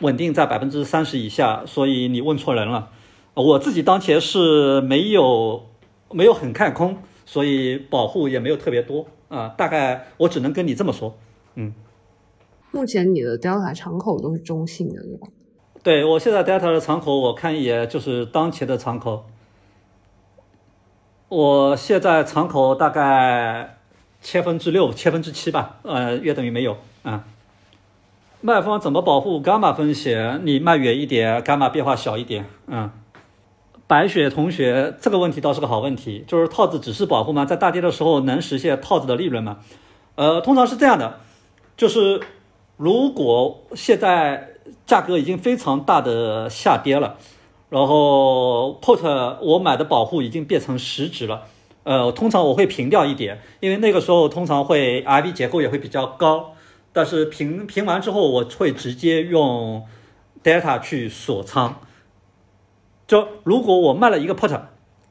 [0.00, 2.90] 稳定在百分之三十以下，所以你问错人了。
[3.32, 5.66] 我自己当前是没有
[6.10, 11.16] 没有很看空，所以保护也没有特别多啊、大概我只能跟你这么说。
[11.54, 11.72] 嗯
[12.72, 15.28] 目前你的 Delta 敞口都是中性的，对吧？
[15.82, 19.24] 对我现在 Delta 的敞口，我看也就是当前的敞口。
[21.28, 23.78] 我现在敞口大概
[24.22, 27.24] 千分之六、千分之七吧，呃，约等于没有啊。
[28.40, 30.40] 卖方怎么保护伽马风险？
[30.44, 32.90] 你卖远一点，伽马变化小一点，嗯。
[33.88, 37.44] 白雪同学，这个问题倒是个好问题，就是套子只是保护吗？
[37.44, 39.58] 在大跌的时候能实现套子的利润吗？
[40.16, 41.20] 呃，通常是这样的，
[41.76, 42.20] 就是
[42.76, 44.48] 如果现在
[44.86, 47.16] 价格已经非常大的下跌了，
[47.68, 51.42] 然后 put 我买的保护已经变成实值了，
[51.82, 56.52] 呃，通常我会平掉一点，因为那个时候通常会 RV 结构也会比较高，
[56.92, 59.84] 但是平平完之后我会直接用
[60.44, 61.80] data 去锁仓。
[63.06, 64.60] 就如果我卖了一个 put，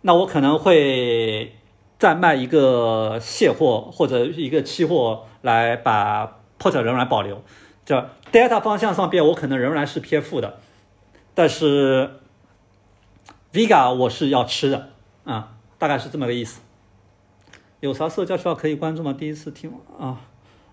[0.02, 1.56] 那我可能会
[1.98, 7.42] 再卖一个现货或者一个期货来把 put 仍然保留。
[7.86, 7.96] 就
[8.32, 10.58] data 方向上边我可能仍然是偏负的，
[11.34, 12.10] 但是
[13.56, 14.90] Vega 我是要吃的
[15.24, 16.60] 啊，大概是这么个意思。
[17.80, 19.14] 有啥社交渠道可以关注吗？
[19.14, 20.20] 第一次听啊，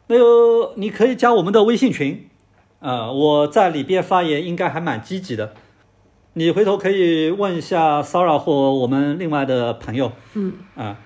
[0.09, 2.28] 那个你可以加我们的微信群，
[2.80, 5.55] 呃，我在里边发言应该还蛮积极的。
[6.33, 10.99] 你回头可以问一下 Sara 或我们另外的朋友，嗯啊，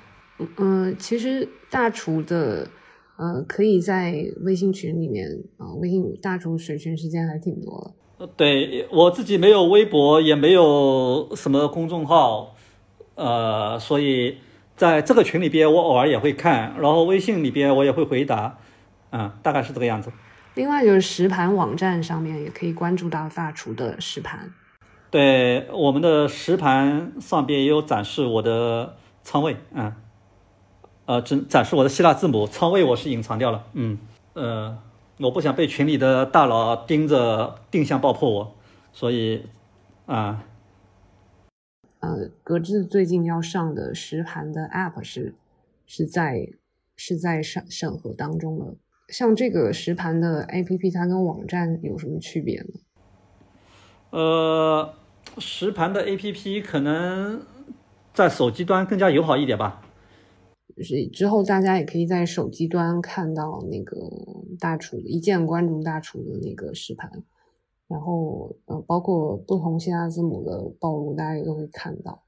[0.57, 2.71] 嗯，其实大厨的
[3.19, 8.06] 呃，可以在微信群里面啊，微信大厨水群时间还挺多的。
[8.19, 12.55] 呃，对我自己没有微博，也没有什么公众号，
[13.15, 14.39] 呃，所以
[14.75, 18.59] 在这个群里边我偶尔也会看，然后微信里边我也会回答，
[19.11, 20.11] 嗯，大概是这个样子。
[20.55, 24.51] 另外就是实盘网站上面也可以关注到大厨的实盘。
[25.11, 29.93] 对，我们的实盘上边也有展示我的仓位，嗯，
[31.05, 33.99] 呃，展展示我的希腊字母仓位我是隐藏掉了，嗯，
[34.33, 34.79] 呃，
[35.19, 38.55] 我不想被群里的大佬盯着定向爆破我，
[38.93, 39.47] 所以
[40.05, 40.45] 啊，
[42.01, 45.35] 呃，格致最近要上的实盘的 App 是
[45.87, 46.47] 是在
[46.97, 48.75] 是在审审核当中了。
[49.09, 52.67] 像这个实盘的 A P P，它跟网站有什么区别呢？
[54.11, 54.95] 呃，
[55.39, 57.41] 实盘的 A P P 可能
[58.13, 59.83] 在手机端更加友好一点吧。
[60.77, 63.97] 就是之后大家也可以在手机端看到那个
[64.61, 67.11] 大厨一键关注大厨的那个实盘，
[67.89, 72.23] 然后呃，包括不同希腊字母的暴露，大家也都会看到。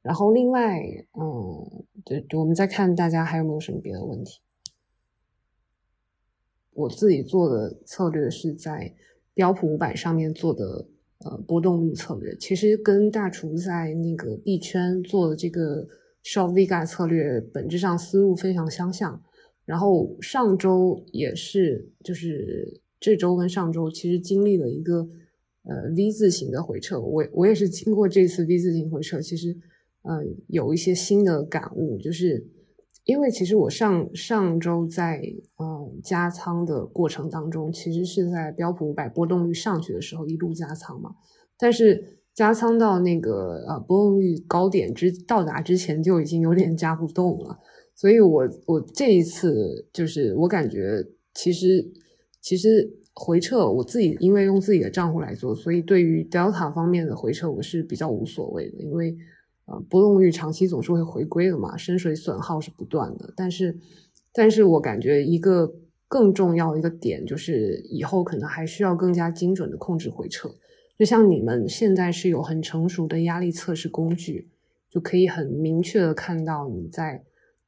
[0.00, 0.80] 然后另外，
[1.12, 4.40] 嗯，对，我们再看大家还有没有什么别的问题。
[6.72, 8.94] 我自己做的策略是在
[9.34, 10.86] 标普五百上面做的，
[11.18, 15.86] 呃，波动率策略，其实跟大厨在那个币圈做的这个
[16.24, 19.22] short vega 策略本质上思路非常相像。
[19.64, 25.08] 然后上周也是，就是这周跟上周其实经历了一个
[25.64, 29.56] 呃 V 字形的回撤，我我也是经过这次 V 字形回撤，其实
[30.02, 32.48] 呃有一些新的感悟，就是。
[33.04, 35.20] 因为其实我上上周在
[35.58, 41.10] 嗯加仓的过程当中，其实是在标普五百波动率上去的时候一路加仓嘛，
[41.58, 47.58] 但是加仓到那个呃波动率高点之到达之前就已经有点加不动了，
[47.94, 51.04] 所以我我这一次就是我感觉
[51.34, 51.92] 其实
[52.40, 59.16] 其实回撤我自己因为用自己的账户来做，所以对于 Delta 方面的回撤我是比较无所谓的，因为。
[59.64, 63.32] 呃，波动率长期总是会回归的嘛，深水损耗是不断的。
[63.36, 63.78] 但是，
[64.32, 65.72] 但是我感觉一个
[66.08, 70.52] 更重要的一个点就是，以后可能还需要更加精准的控制回撤。
[71.02, 74.48] 就像你们现在是有很成熟的压力测试工具，
[74.88, 77.20] 就可以很明确的看到你在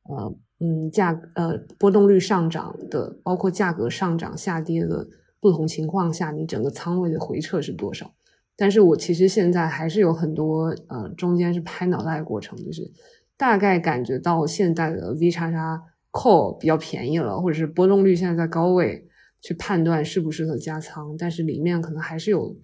[0.09, 5.05] 呃嗯价呃波动率上涨的，包括价格上涨下跌的
[5.41, 8.15] 不同情况下，你整个仓位的回撤是多少。
[8.55, 12.89] 但是我其实现在还是有很多呃，中间是拍脑袋的过程，就是
[13.37, 15.83] 大概感觉到现在的 V 叉叉
[16.13, 19.09] call 比较便宜了，或者是波动率现在在高位，
[19.41, 21.17] 去判断适不适合加仓。
[21.19, 22.57] 但是里面可能还是有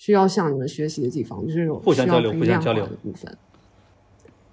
[0.00, 3.36] 需要向你们学习的地方，就是互相交流、互相交流的部分。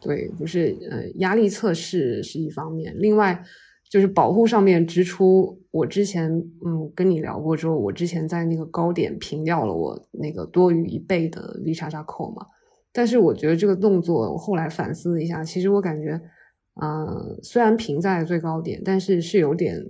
[0.02, 3.44] 对，就是呃，压力测试是一方面，另外。
[3.90, 6.30] 就是保护上面支出，我之前
[6.66, 12.46] 嗯跟你聊过之后，我之前在那个高点平掉了我那个多余一倍的 V 叉叉扣嘛。
[12.92, 16.20] 但是我觉得这个动作，我后来反思了一下，其实我感觉，
[16.82, 19.82] 嗯，虽然平在最高点，但是是有点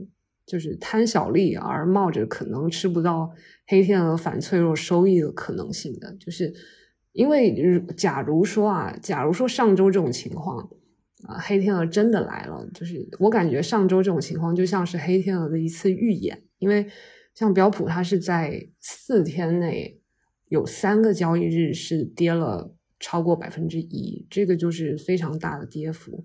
[0.45, 3.31] 就是贪小利而冒着可能吃不到
[3.67, 6.51] 黑天鹅反脆弱收益的可能性的，就是
[7.11, 7.55] 因为
[7.95, 10.69] 假如说啊，假如说上周这种情况。
[11.23, 16.85] 啊，黑天鹅真的来了，就是我感觉上周这种情况就像是黑天鹅的一次预演，因为
[17.33, 19.99] 像标普它是在四天内
[20.49, 26.23] 有三个交易日是跌了超过百分之一，这个就是非常大的跌幅。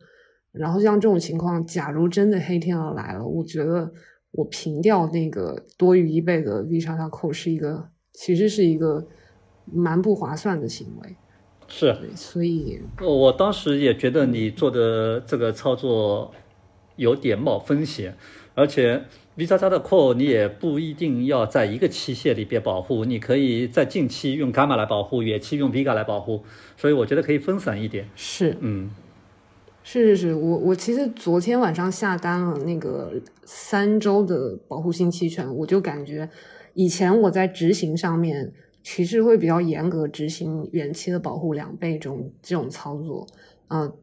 [0.53, 3.91] 然后像这种情况，假如真的黑天鹅来了，我觉得
[4.33, 9.07] 我平掉那个多余一倍的 V 叉叉扣是一个，其实是一个
[9.65, 11.17] 蛮不划算的行为。
[11.69, 16.33] 是，所以我当时也觉得你做的这个操作
[16.97, 18.15] 有点冒风险，
[18.55, 19.03] 而且
[19.37, 26.45] V 叉叉的 call 你也不一定要在一个期限里边保护，你可以在近期用伽马来保护，远期用 Vega 来保护，
[26.77, 28.07] 所以我觉得可以分散一点。
[28.15, 28.91] 是，嗯，
[29.83, 33.13] 是是是，我我其实昨天晚上下单了那个
[33.45, 36.29] 三周的保护性期权，我就感觉
[36.75, 38.53] 以前我在执行上面。
[38.85, 43.25] 其实会比较严格执行远期的保护两倍这种这种操作，
[43.69, 43.95] 呃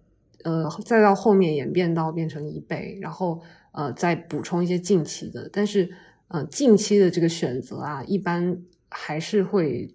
[0.46, 3.42] 呃，再到后面演变到变成一倍，然后
[3.74, 5.92] 呃再补充一些近期的，但是
[6.30, 8.58] 呃近期的这个选择啊，一般
[8.88, 9.94] 还是会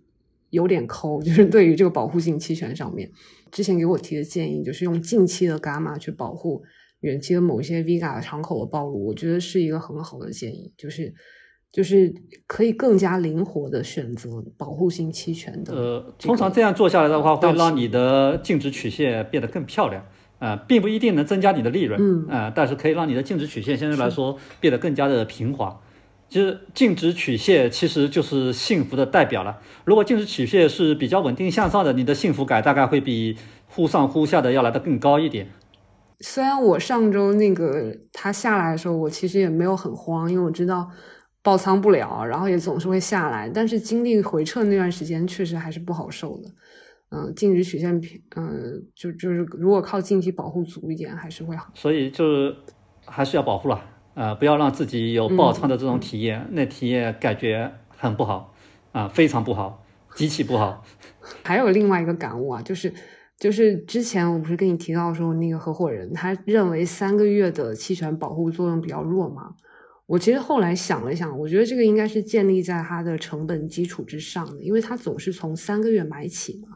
[0.50, 3.10] 有点抠，就是对于这个保护性期权上面，
[3.54, 6.62] 之前给我提的建议就是用近期的伽马去保护
[7.00, 11.14] 远期的某些 Vega 敞口的暴露，我觉得是一个很好的建议，就是。
[11.74, 12.14] 就是
[12.46, 15.74] 可以更加灵活的选择保护性期权的。
[15.74, 20.06] 呃，通常这样做下来的话，会让你的净值曲线变得更漂亮。
[20.38, 25.80] 呃，并不一定能增加你的利润，嗯呃，但是可以让你的净值曲线相对来说变得更加的平滑。
[26.34, 29.56] 其实净值曲线其实就是幸福的代表了。
[29.84, 33.36] 如果净值曲线是比较稳定向上的，你的幸福感大概会比
[33.68, 35.46] 忽上忽下的要来的更高一点。
[36.18, 40.90] 虽然我上周那个它下来的时候，我其实也没有很慌，因为我知道
[41.40, 43.48] 爆仓不了，然后也总是会下来。
[43.48, 46.48] 但是经历回撤那段时间，确实还是不好受的。
[47.10, 51.70] 嗯，净值曲线平，嗯，就就是如果靠近期保护足一点，还是会好。
[51.74, 52.56] 所以就是
[53.06, 53.80] 还是要保护了，
[54.14, 58.54] 呃，不要让自己有爆仓的这种体验，那体验感觉很不好，
[58.92, 59.84] 啊、非常不好，
[60.14, 60.84] 极其不好。
[61.42, 62.92] 还有另外一个感悟啊，就是
[63.38, 69.54] 就是之前我不是跟你提到说那个合伙人他认为三个月的期权保护作用比较弱嘛？
[70.06, 76.68] 我其实后来想了想，我觉得这个应该是建立在它的成本基础之上的，因为它总是从三个月买起嘛，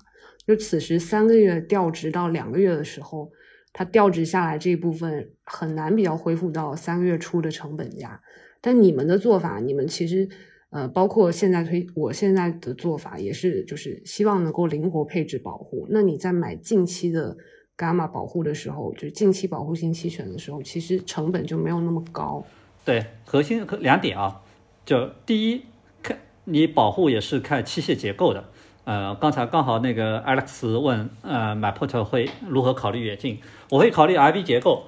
[0.47, 3.31] 就此时三个月调值到两个月的时候，
[3.79, 8.21] 它调值下来这一部分很难比较恢复到三个月初的成本价。
[8.61, 10.29] 但你们的做法，你们其实
[10.71, 15.87] 呃，包括现在推我现在的做法也是，就是希望能够灵活配置保护。
[15.91, 17.37] 那你在买近期的
[17.77, 22.45] 伽马保护的时候，就是近期保护性期权的时候，其实成本就没有那么高。
[22.85, 24.43] 对，核心两点啊，
[24.85, 25.63] 就第一，
[26.03, 28.45] 看你保护也是看期限结构的。
[28.89, 33.39] 呃，刚才刚好那个 Alex 问，呃，买 put 会如何考虑远近？
[33.69, 34.85] 我会考虑 RV 结构。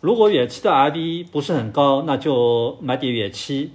[0.00, 3.72] 如果远期的 RV 不是很高，那就买点远期，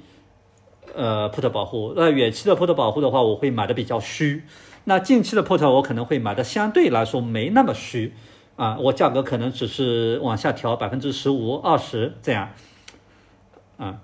[0.96, 1.92] 呃，put 保护。
[1.94, 4.44] 那远期的 put 保护的话，我会买的比较虚。
[4.86, 8.14] 那近期的 put 我可能会买的相对来说没那么虚，
[8.56, 12.52] 啊，我价格可能只是往下调百分之十五、二十这样。
[13.76, 14.00] 啊，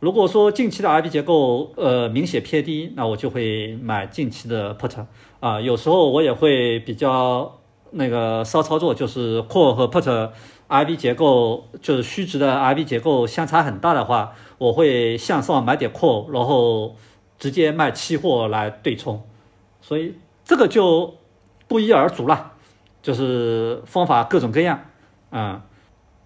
[0.00, 5.04] 如果说近期的 RB 结构呃明显偏低，那我就会买近期的 put
[5.40, 5.60] 啊。
[5.60, 7.58] 有时候我也会比较
[7.90, 10.30] 那个骚操作，就是 call 和 put
[10.68, 16.94] RB 结构就是虚值的 RB 结构相差很大的话，我会向上买点 call，然后
[17.36, 19.24] 直接卖期货来对冲。
[19.80, 21.14] 所以这个就
[21.66, 22.52] 不一而足了，
[23.02, 24.80] 就是方法各种各样，
[25.30, 25.64] 啊、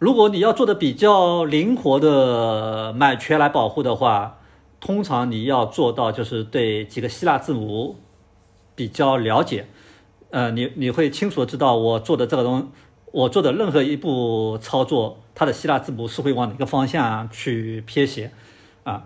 [0.03, 4.40] 如果你要做的比较灵活的买权来保护的话，
[4.80, 7.94] 通常你要做到就是对几个希腊字母
[8.74, 9.68] 比较了解，
[10.30, 12.72] 呃，你你会清楚知道我做的这个东，
[13.12, 18.32] 我做的任何一步操作，它的希腊字母是会往哪个方向去偏斜，
[18.82, 19.05] 啊，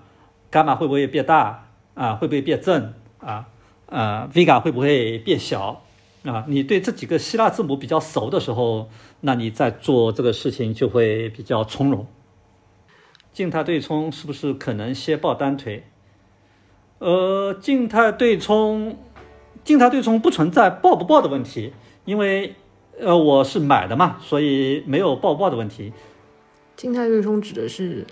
[0.51, 2.15] 伽马会不会变大啊？
[2.15, 3.49] 会不会变正啊？
[3.85, 5.83] 呃，vega 会不会变小
[6.29, 6.45] 啊？
[6.49, 8.89] 你对这几个希腊字母比较熟的时候，
[9.21, 12.07] 那你在做这个事情就会比较从容。
[13.33, 15.85] 静态对冲是不是可能先报单腿？
[16.99, 18.97] 呃，静态对冲，
[19.63, 21.75] 静态对冲不存在报不报的问题，
[22.07, 22.55] 因为
[22.99, 25.93] 呃我是买的嘛，所以没有报不报的问题。
[26.77, 28.07] 静态对冲指的是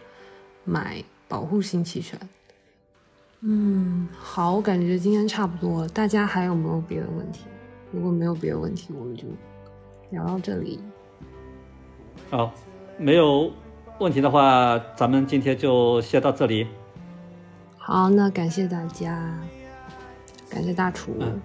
[0.65, 2.19] 买保护性期权。
[3.41, 7.41] 嗯，好，我感觉今天差不多，大家还有没有别的问题？
[7.95, 9.24] 如果没有别的问题，我们就
[10.11, 10.80] 聊到这里。
[12.30, 12.53] 好，
[12.99, 13.53] 没有
[14.01, 16.66] 问题的话，咱们今天就先到这里。
[17.76, 19.38] 好，那感谢大家，
[20.51, 21.12] 感谢大厨。
[21.20, 21.40] 嗯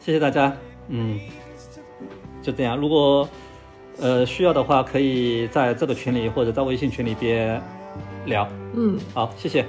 [0.00, 0.52] 谢谢大家，
[0.88, 1.20] 嗯，
[2.42, 2.76] 就这样。
[2.76, 3.28] 如果
[4.00, 7.62] 呃需要的话，可以在这个群里或者在微信群里边
[8.24, 8.48] 聊。
[8.74, 9.64] 嗯，好，谢谢。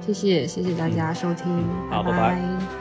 [0.00, 2.77] 谢谢谢谢大家收听，拜好拜拜